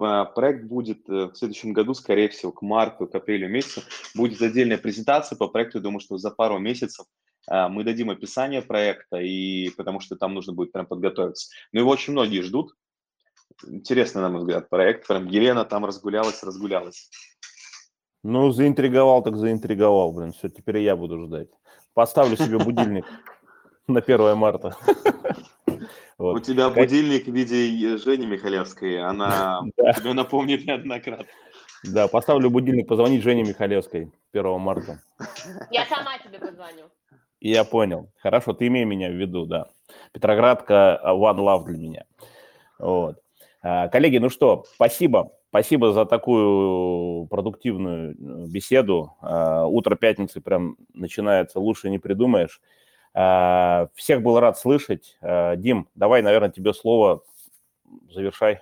А, 0.00 0.24
проект 0.24 0.64
будет 0.64 1.08
э, 1.08 1.26
в 1.26 1.34
следующем 1.34 1.72
году, 1.72 1.94
скорее 1.94 2.28
всего, 2.28 2.52
к 2.52 2.62
марту, 2.62 3.06
к 3.06 3.14
апрелю 3.14 3.48
месяцу. 3.48 3.82
Будет 4.14 4.40
отдельная 4.40 4.78
презентация 4.78 5.36
по 5.36 5.48
проекту. 5.48 5.80
Думаю, 5.80 6.00
что 6.00 6.16
за 6.16 6.30
пару 6.30 6.58
месяцев 6.58 7.06
а, 7.46 7.68
мы 7.68 7.84
дадим 7.84 8.10
описание 8.10 8.62
проекта, 8.62 9.18
и 9.18 9.70
потому 9.70 10.00
что 10.00 10.16
там 10.16 10.34
нужно 10.34 10.52
будет 10.52 10.72
прям 10.72 10.86
подготовиться. 10.86 11.50
Но 11.72 11.80
его 11.80 11.90
очень 11.90 12.12
многие 12.12 12.40
ждут. 12.40 12.74
Интересный, 13.66 14.22
на 14.22 14.28
мой 14.28 14.40
взгляд, 14.40 14.68
проект. 14.68 15.06
Прям 15.06 15.26
Елена 15.26 15.64
там 15.64 15.84
разгулялась, 15.84 16.42
разгулялась. 16.42 17.10
Ну, 18.22 18.50
заинтриговал 18.50 19.22
так 19.22 19.36
заинтриговал, 19.36 20.12
блин. 20.12 20.32
Все, 20.32 20.48
теперь 20.48 20.78
я 20.78 20.96
буду 20.96 21.26
ждать. 21.26 21.48
Поставлю 21.92 22.36
себе 22.36 22.58
будильник 22.58 23.04
на 23.86 24.00
1 24.00 24.36
марта. 24.36 24.76
У 26.18 26.38
тебя 26.38 26.70
будильник 26.70 27.26
в 27.26 27.32
виде 27.32 27.98
Жени 27.98 28.26
Михалевской. 28.26 29.02
Она 29.02 29.62
тебе 29.96 30.12
напомнит 30.12 30.64
неоднократно. 30.66 31.26
Да, 31.82 32.08
поставлю 32.08 32.50
будильник, 32.50 32.88
позвонить 32.88 33.22
Жене 33.22 33.42
Михалевской 33.42 34.10
1 34.32 34.60
марта. 34.60 35.02
Я 35.70 35.84
сама 35.86 36.18
тебе 36.18 36.38
позвоню. 36.38 36.84
Я 37.40 37.64
понял. 37.64 38.10
Хорошо, 38.22 38.54
ты 38.54 38.68
имей 38.68 38.86
меня 38.86 39.10
в 39.10 39.14
виду, 39.14 39.44
да. 39.44 39.66
Петроградка 40.12 40.96
а, 40.96 41.12
One 41.14 41.36
Love 41.36 41.64
для 41.66 41.76
меня. 41.76 42.04
Вот. 42.78 43.18
А, 43.66 43.88
коллеги, 43.88 44.18
ну 44.18 44.28
что, 44.28 44.66
спасибо. 44.74 45.32
Спасибо 45.48 45.94
за 45.94 46.04
такую 46.04 47.26
продуктивную 47.28 48.12
э, 48.12 48.46
беседу. 48.46 49.16
А, 49.22 49.64
утро 49.66 49.96
пятницы 49.96 50.42
прям 50.42 50.76
начинается, 50.92 51.60
лучше 51.60 51.88
не 51.88 51.98
придумаешь. 51.98 52.60
А, 53.14 53.88
всех 53.94 54.20
был 54.20 54.38
рад 54.38 54.58
слышать. 54.58 55.16
Дим, 55.56 55.88
давай, 55.94 56.20
наверное, 56.20 56.50
тебе 56.50 56.74
слово. 56.74 57.22
Завершай. 58.10 58.60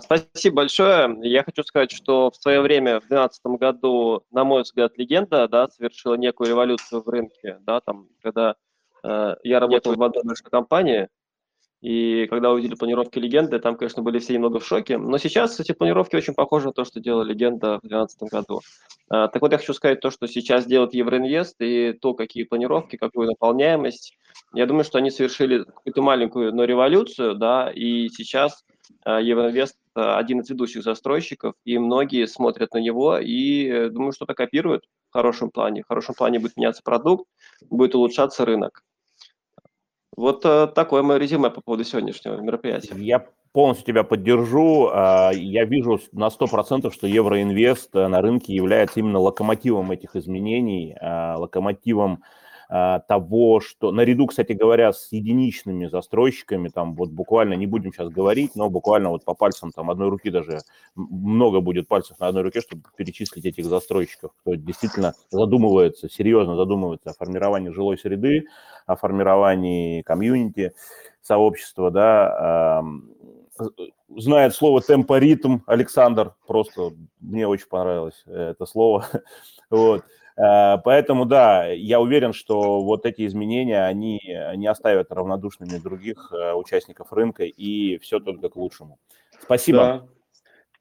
Спасибо 0.00 0.56
большое. 0.56 1.16
Я 1.22 1.44
хочу 1.44 1.62
сказать, 1.62 1.92
что 1.92 2.32
в 2.32 2.36
свое 2.36 2.60
время, 2.60 2.98
в 2.98 3.06
2012 3.06 3.46
году, 3.60 4.24
на 4.32 4.42
мой 4.42 4.62
взгляд, 4.62 4.98
легенда 4.98 5.46
да, 5.46 5.68
совершила 5.68 6.14
некую 6.14 6.48
революцию 6.48 7.02
в 7.04 7.08
рынке. 7.08 7.58
Да, 7.60 7.80
там, 7.80 8.08
когда 8.20 8.56
э, 9.04 9.36
я 9.44 9.60
работал 9.60 9.94
в 9.94 10.02
одной 10.02 10.24
большой 10.24 10.50
компании, 10.50 11.08
и 11.86 12.26
когда 12.26 12.50
увидели 12.50 12.74
планировки 12.74 13.20
легенды, 13.20 13.60
там, 13.60 13.76
конечно, 13.76 14.02
были 14.02 14.18
все 14.18 14.34
немного 14.34 14.58
в 14.58 14.66
шоке. 14.66 14.98
Но 14.98 15.18
сейчас 15.18 15.60
эти 15.60 15.70
планировки 15.70 16.16
очень 16.16 16.34
похожи 16.34 16.66
на 16.66 16.72
то, 16.72 16.84
что 16.84 16.98
делала 16.98 17.22
легенда 17.22 17.78
в 17.78 17.86
2012 17.86 18.22
году. 18.24 18.60
А, 19.08 19.28
так 19.28 19.40
вот, 19.40 19.52
я 19.52 19.58
хочу 19.58 19.72
сказать 19.72 20.00
то, 20.00 20.10
что 20.10 20.26
сейчас 20.26 20.66
делает 20.66 20.94
Евроинвест, 20.94 21.54
и 21.60 21.92
то, 21.92 22.14
какие 22.14 22.42
планировки, 22.42 22.96
какую 22.96 23.28
наполняемость. 23.28 24.18
Я 24.52 24.66
думаю, 24.66 24.82
что 24.82 24.98
они 24.98 25.12
совершили 25.12 25.62
какую-то 25.62 26.02
маленькую, 26.02 26.52
но 26.52 26.64
революцию, 26.64 27.36
да, 27.36 27.70
и 27.72 28.08
сейчас 28.08 28.64
а, 29.04 29.20
Евроинвест 29.20 29.76
один 29.94 30.40
из 30.40 30.50
ведущих 30.50 30.82
застройщиков, 30.82 31.54
и 31.64 31.78
многие 31.78 32.26
смотрят 32.26 32.74
на 32.74 32.78
него 32.78 33.16
и 33.16 33.68
э, 33.68 33.88
думаю, 33.90 34.10
что-то 34.10 34.34
копируют 34.34 34.82
в 35.08 35.12
хорошем 35.12 35.50
плане. 35.50 35.84
В 35.84 35.86
хорошем 35.86 36.16
плане 36.16 36.40
будет 36.40 36.56
меняться 36.56 36.82
продукт, 36.82 37.26
будет 37.70 37.94
улучшаться 37.94 38.44
рынок. 38.44 38.82
Вот 40.16 40.44
э, 40.44 40.66
такое 40.68 41.02
мое 41.02 41.18
резюме 41.18 41.50
по 41.50 41.60
поводу 41.60 41.84
сегодняшнего 41.84 42.40
мероприятия. 42.40 42.94
Я 42.96 43.26
полностью 43.52 43.86
тебя 43.86 44.02
поддержу. 44.02 44.90
А, 44.92 45.30
я 45.32 45.64
вижу 45.64 46.00
на 46.12 46.28
100%, 46.28 46.92
что 46.92 47.06
Евроинвест 47.06 47.94
э, 47.94 48.06
на 48.08 48.20
рынке 48.20 48.54
является 48.54 49.00
именно 49.00 49.18
локомотивом 49.18 49.90
этих 49.92 50.16
изменений, 50.16 50.94
а, 51.00 51.36
локомотивом 51.38 52.22
того, 52.68 53.60
что 53.60 53.92
наряду, 53.92 54.26
кстати 54.26 54.52
говоря, 54.52 54.92
с 54.92 55.12
единичными 55.12 55.86
застройщиками, 55.86 56.68
там 56.68 56.94
вот 56.94 57.10
буквально, 57.10 57.54
не 57.54 57.66
будем 57.66 57.92
сейчас 57.92 58.08
говорить, 58.08 58.56
но 58.56 58.68
буквально 58.68 59.10
вот 59.10 59.24
по 59.24 59.34
пальцам 59.34 59.70
там 59.70 59.90
одной 59.90 60.08
руки 60.08 60.30
даже, 60.30 60.60
много 60.94 61.60
будет 61.60 61.86
пальцев 61.86 62.18
на 62.18 62.28
одной 62.28 62.42
руке, 62.42 62.60
чтобы 62.60 62.82
перечислить 62.96 63.44
этих 63.44 63.66
застройщиков, 63.66 64.32
кто 64.40 64.54
действительно 64.54 65.14
задумывается, 65.30 66.08
серьезно 66.08 66.56
задумывается 66.56 67.10
о 67.10 67.14
формировании 67.14 67.70
жилой 67.70 67.98
среды, 67.98 68.46
о 68.86 68.96
формировании 68.96 70.02
комьюнити, 70.02 70.72
сообщества, 71.22 71.90
да, 71.90 72.82
знает 74.16 74.54
слово 74.54 74.80
темпоритм, 74.80 75.58
Александр, 75.66 76.34
просто 76.46 76.92
мне 77.20 77.46
очень 77.46 77.68
понравилось 77.68 78.22
это 78.26 78.66
слово, 78.66 79.06
вот, 79.70 80.04
поэтому, 80.36 81.24
да, 81.24 81.66
я 81.66 82.00
уверен, 82.00 82.32
что 82.32 82.82
вот 82.82 83.06
эти 83.06 83.26
изменения, 83.26 83.84
они 83.84 84.20
не 84.56 84.66
оставят 84.66 85.10
равнодушными 85.10 85.78
других 85.78 86.32
э, 86.32 86.52
участников 86.52 87.12
рынка, 87.12 87.44
и 87.44 87.98
все 87.98 88.20
только 88.20 88.48
к 88.48 88.56
лучшему. 88.56 88.98
Спасибо. 89.42 89.78
Да. 89.78 90.08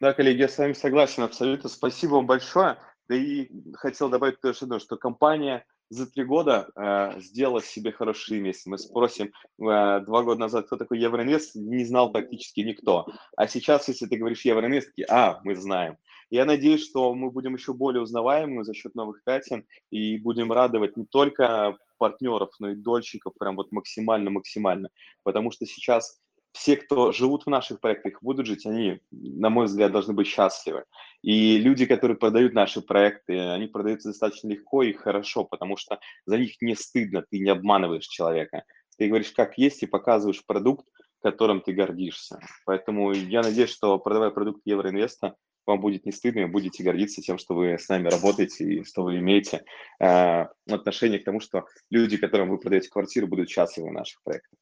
да, 0.08 0.14
коллеги, 0.14 0.42
я 0.42 0.50
с 0.50 0.58
вами 0.58 0.74
согласен 0.74 1.24
абсолютно. 1.24 1.70
Спасибо 1.70 2.16
вам 2.16 2.26
большое. 2.26 2.78
Да 3.08 3.16
и 3.16 3.50
хотел 3.76 4.10
добавить 4.10 4.42
тоже 4.42 4.60
одно, 4.64 4.80
что 4.80 4.98
компания 4.98 5.64
за 5.90 6.08
три 6.08 6.24
года 6.24 6.68
э, 6.76 7.20
сделала 7.22 7.62
себе 7.62 7.92
хорошее 7.92 8.40
имя. 8.40 8.54
Мы 8.66 8.78
спросим 8.78 9.28
э, 9.28 9.32
два 9.58 10.24
года 10.24 10.40
назад, 10.40 10.66
кто 10.66 10.78
такой 10.78 11.00
Евроинвест, 11.00 11.56
не 11.56 11.86
знал 11.86 12.12
практически 12.12 12.62
никто. 12.62 13.06
А 13.38 13.48
сейчас, 13.48 13.88
если 13.88 14.08
ты 14.08 14.18
говоришь 14.18 14.46
Евроинвест, 14.46 14.90
а, 15.10 15.40
мы 15.44 15.56
знаем. 15.56 15.98
Я 16.36 16.44
надеюсь, 16.44 16.86
что 16.86 17.16
мы 17.16 17.32
будем 17.32 17.56
еще 17.56 17.74
более 17.74 18.02
узнаваемы 18.02 18.66
за 18.66 18.74
счет 18.74 18.94
новых 18.94 19.24
пятен 19.24 19.66
и 19.90 20.18
будем 20.18 20.52
радовать 20.52 20.98
не 20.98 21.06
только 21.06 21.78
партнеров, 21.98 22.50
но 22.60 22.72
и 22.72 22.76
дольщиков 22.76 23.32
прям 23.40 23.56
вот 23.56 23.72
максимально-максимально. 23.72 24.90
Потому 25.24 25.52
что 25.52 25.66
сейчас 25.66 26.20
все, 26.52 26.76
кто 26.76 27.14
живут 27.14 27.46
в 27.46 27.50
наших 27.50 27.80
проектах, 27.80 28.22
будут 28.22 28.48
жить, 28.48 28.66
они, 28.66 29.00
на 29.12 29.50
мой 29.50 29.68
взгляд, 29.68 29.94
должны 29.94 30.14
быть 30.14 30.28
счастливы. 30.28 30.84
И 31.22 31.58
люди, 31.58 31.86
которые 31.86 32.18
продают 32.18 32.54
наши 32.54 32.82
проекты, 32.82 33.40
они 33.40 33.68
продаются 33.68 34.10
достаточно 34.10 34.50
легко 34.50 34.84
и 34.84 34.92
хорошо, 34.92 35.46
потому 35.46 35.78
что 35.78 36.02
за 36.26 36.38
них 36.38 36.58
не 36.60 36.76
стыдно, 36.76 37.24
ты 37.32 37.40
не 37.40 37.50
обманываешь 37.50 38.08
человека. 38.08 38.66
Ты 38.98 39.08
говоришь, 39.08 39.32
как 39.32 39.58
есть, 39.58 39.84
и 39.84 39.88
показываешь 39.88 40.46
продукт, 40.46 40.86
которым 41.24 41.62
ты 41.62 41.72
гордишься. 41.72 42.42
Поэтому 42.66 43.14
я 43.14 43.42
надеюсь, 43.42 43.72
что 43.72 43.98
продавая 44.00 44.32
продукт 44.32 44.60
Евроинвеста, 44.66 45.38
вам 45.66 45.80
будет 45.80 46.06
не 46.06 46.12
стыдно, 46.12 46.42
и 46.42 46.46
будете 46.46 46.84
гордиться 46.84 47.22
тем, 47.22 47.38
что 47.38 47.56
вы 47.56 47.74
с 47.74 47.90
нами 47.90 48.10
работаете 48.10 48.64
и 48.64 48.84
что 48.84 49.04
вы 49.04 49.18
имеете 49.20 49.64
э, 50.00 50.46
отношение 50.70 51.20
к 51.20 51.26
тому, 51.26 51.40
что 51.40 51.66
люди, 51.90 52.18
которым 52.18 52.50
вы 52.50 52.58
продаете 52.58 52.90
квартиру, 52.90 53.28
будут 53.28 53.50
счастливы 53.50 53.90
в 53.90 53.94
наших 53.94 54.22
проектах. 54.24 54.60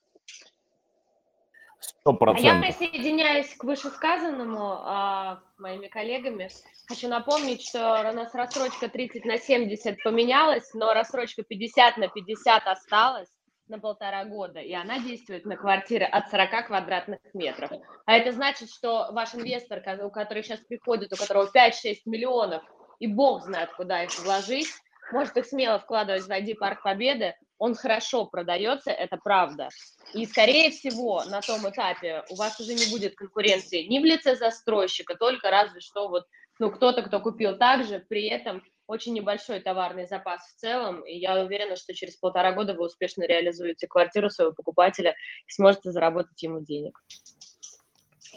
Сто 1.79 2.17
А 2.21 2.39
я 2.39 2.61
присоединяюсь 2.61 3.53
к 3.55 3.63
вышесказанному 3.65 4.77
а, 4.79 5.41
моими 5.57 5.87
коллегами. 5.87 6.49
Хочу 6.87 7.09
напомнить, 7.09 7.61
что 7.61 8.09
у 8.09 8.15
нас 8.15 8.33
рассрочка 8.33 8.87
30 8.87 9.25
на 9.25 9.37
70 9.37 10.01
поменялась, 10.01 10.73
но 10.73 10.93
рассрочка 10.93 11.43
50 11.43 11.97
на 11.97 12.07
50 12.07 12.67
осталась 12.67 13.29
на 13.73 13.79
полтора 13.79 14.23
года, 14.25 14.59
и 14.59 14.71
она 14.73 14.99
действует 14.99 15.45
на 15.45 15.57
квартиры 15.57 16.05
от 16.05 16.29
40 16.29 16.67
квадратных 16.67 17.19
метров. 17.33 17.71
А 18.05 18.13
это 18.13 18.31
значит, 18.31 18.69
что 18.69 19.09
ваш 19.11 19.33
инвестор, 19.33 19.81
у 20.03 20.11
который 20.11 20.43
сейчас 20.43 20.59
приходит, 20.59 21.11
у 21.11 21.17
которого 21.17 21.49
5-6 21.53 22.01
миллионов, 22.05 22.63
и 22.99 23.07
бог 23.07 23.43
знает, 23.43 23.71
куда 23.73 24.03
их 24.03 24.17
вложить, 24.19 24.67
может 25.11 25.35
их 25.37 25.45
смело 25.45 25.79
вкладывать 25.79 26.23
в 26.23 26.29
ID 26.29 26.55
Парк 26.55 26.83
Победы, 26.83 27.35
он 27.57 27.75
хорошо 27.75 28.25
продается, 28.25 28.91
это 28.91 29.17
правда. 29.17 29.69
И, 30.13 30.25
скорее 30.25 30.69
всего, 30.69 31.23
на 31.25 31.41
том 31.41 31.67
этапе 31.67 32.23
у 32.29 32.35
вас 32.35 32.59
уже 32.59 32.73
не 32.73 32.91
будет 32.91 33.15
конкуренции 33.15 33.83
ни 33.83 33.99
в 33.99 34.05
лице 34.05 34.35
застройщика, 34.35 35.15
только 35.15 35.49
разве 35.49 35.79
что 35.79 36.09
вот 36.09 36.25
ну, 36.59 36.69
кто-то, 36.69 37.01
кто 37.01 37.19
купил 37.19 37.57
также, 37.57 37.99
при 38.07 38.27
этом 38.27 38.63
очень 38.87 39.13
небольшой 39.13 39.59
товарный 39.59 40.07
запас 40.07 40.41
в 40.41 40.59
целом, 40.59 41.01
и 41.01 41.17
я 41.17 41.41
уверена, 41.43 41.75
что 41.75 41.93
через 41.93 42.15
полтора 42.15 42.51
года 42.51 42.73
вы 42.73 42.85
успешно 42.85 43.23
реализуете 43.23 43.87
квартиру 43.87 44.29
своего 44.29 44.53
покупателя 44.53 45.11
и 45.47 45.51
сможете 45.51 45.91
заработать 45.91 46.41
ему 46.41 46.61
денег. 46.61 46.99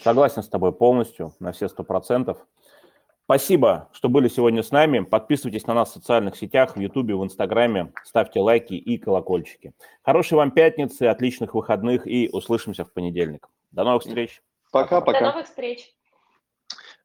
Согласен 0.02 0.42
с 0.42 0.48
тобой 0.48 0.72
полностью, 0.72 1.34
на 1.40 1.52
все 1.52 1.68
сто 1.68 1.82
процентов. 1.82 2.38
Спасибо, 3.24 3.88
что 3.92 4.08
были 4.08 4.28
сегодня 4.28 4.62
с 4.62 4.70
нами. 4.70 5.00
Подписывайтесь 5.00 5.66
на 5.66 5.74
нас 5.74 5.90
в 5.90 5.94
социальных 5.94 6.36
сетях, 6.36 6.76
в 6.76 6.80
Ютубе, 6.80 7.16
в 7.16 7.24
Инстаграме, 7.24 7.92
ставьте 8.04 8.38
лайки 8.38 8.74
и 8.74 8.98
колокольчики. 8.98 9.72
Хорошей 10.04 10.34
вам 10.34 10.52
пятницы, 10.52 11.04
отличных 11.04 11.54
выходных 11.54 12.06
и 12.06 12.28
услышимся 12.32 12.84
в 12.84 12.92
понедельник. 12.92 13.48
До 13.72 13.82
новых 13.82 14.04
встреч. 14.04 14.42
Пока-пока. 14.70 15.18
До 15.18 15.26
новых 15.32 15.46
встреч. 15.46 15.95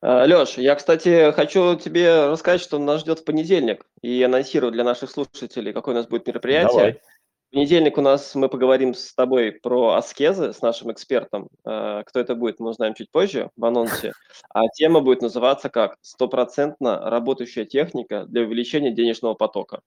Э, 0.01 0.25
Леш, 0.25 0.57
я, 0.57 0.75
кстати, 0.75 1.31
хочу 1.31 1.75
тебе 1.75 2.27
рассказать, 2.27 2.61
что 2.61 2.79
нас 2.79 3.01
ждет 3.01 3.19
в 3.19 3.25
понедельник 3.25 3.85
и 4.01 4.21
анонсирую 4.23 4.71
для 4.71 4.83
наших 4.83 5.11
слушателей, 5.11 5.73
какое 5.73 5.93
у 5.93 5.97
нас 5.97 6.07
будет 6.07 6.27
мероприятие. 6.27 6.71
Давай. 6.71 6.93
В 6.93 7.53
понедельник 7.53 7.97
у 7.97 8.01
нас 8.01 8.33
мы 8.33 8.47
поговорим 8.47 8.93
с 8.93 9.13
тобой 9.13 9.51
про 9.51 9.95
аскезы 9.95 10.53
с 10.53 10.61
нашим 10.61 10.91
экспертом. 10.91 11.49
Э, 11.65 12.01
кто 12.05 12.19
это 12.19 12.33
будет, 12.33 12.59
мы 12.59 12.69
узнаем 12.69 12.93
чуть 12.95 13.11
позже 13.11 13.49
в 13.55 13.65
анонсе. 13.65 14.13
А 14.53 14.67
тема 14.67 14.99
будет 15.01 15.21
называться 15.21 15.69
как 15.69 15.97
«Стопроцентно 16.01 17.09
работающая 17.09 17.63
техника 17.63 18.25
для 18.25 18.41
увеличения 18.41 18.91
денежного 18.91 19.33
потока». 19.33 19.81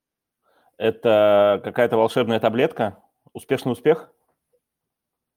Это 0.78 1.60
какая-то 1.62 1.96
волшебная 1.96 2.40
таблетка? 2.40 2.98
Успешный 3.32 3.72
успех? 3.72 4.10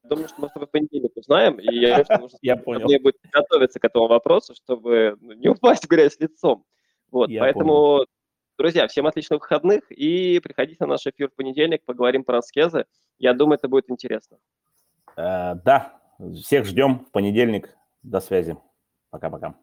Думаю, 0.08 0.28
что 0.28 0.41
мы 0.41 0.49
с 0.49 0.51
тобой 0.51 0.68
в 0.68 0.72
понедельник 0.72 1.16
узнаем, 1.16 1.60
и 1.60 1.76
я, 1.76 2.03
я 2.41 2.55
понял. 2.55 2.86
мне 2.86 2.99
будет 2.99 3.18
готовиться 3.32 3.80
к 3.80 3.86
этому 3.86 4.08
вопросу, 4.08 4.55
чтобы 4.55 5.18
ну, 5.20 5.34
не 5.34 5.49
упасть 5.49 5.86
в 5.86 5.88
грязь 5.88 6.18
лицом. 6.20 6.64
Вот, 7.12 7.30
я 7.30 7.41
поэтому 7.41 7.97
понял. 7.97 8.05
Друзья, 8.58 8.88
всем 8.88 9.05
отличных 9.05 9.41
выходных 9.41 9.84
и 9.91 10.39
приходите 10.39 10.78
на 10.80 10.88
наш 10.88 11.05
эфир 11.05 11.30
в 11.30 11.36
понедельник, 11.36 11.84
поговорим 11.86 12.24
про 12.24 12.39
аскезы. 12.39 12.86
Я 13.20 13.34
думаю, 13.34 13.58
это 13.58 13.68
будет 13.68 13.89
интересно. 13.91 14.38
Э, 15.16 15.53
да, 15.64 15.93
всех 16.34 16.66
ждем 16.66 17.05
в 17.05 17.12
понедельник. 17.12 17.78
До 18.01 18.20
связи. 18.20 18.58
Пока-пока. 19.12 19.55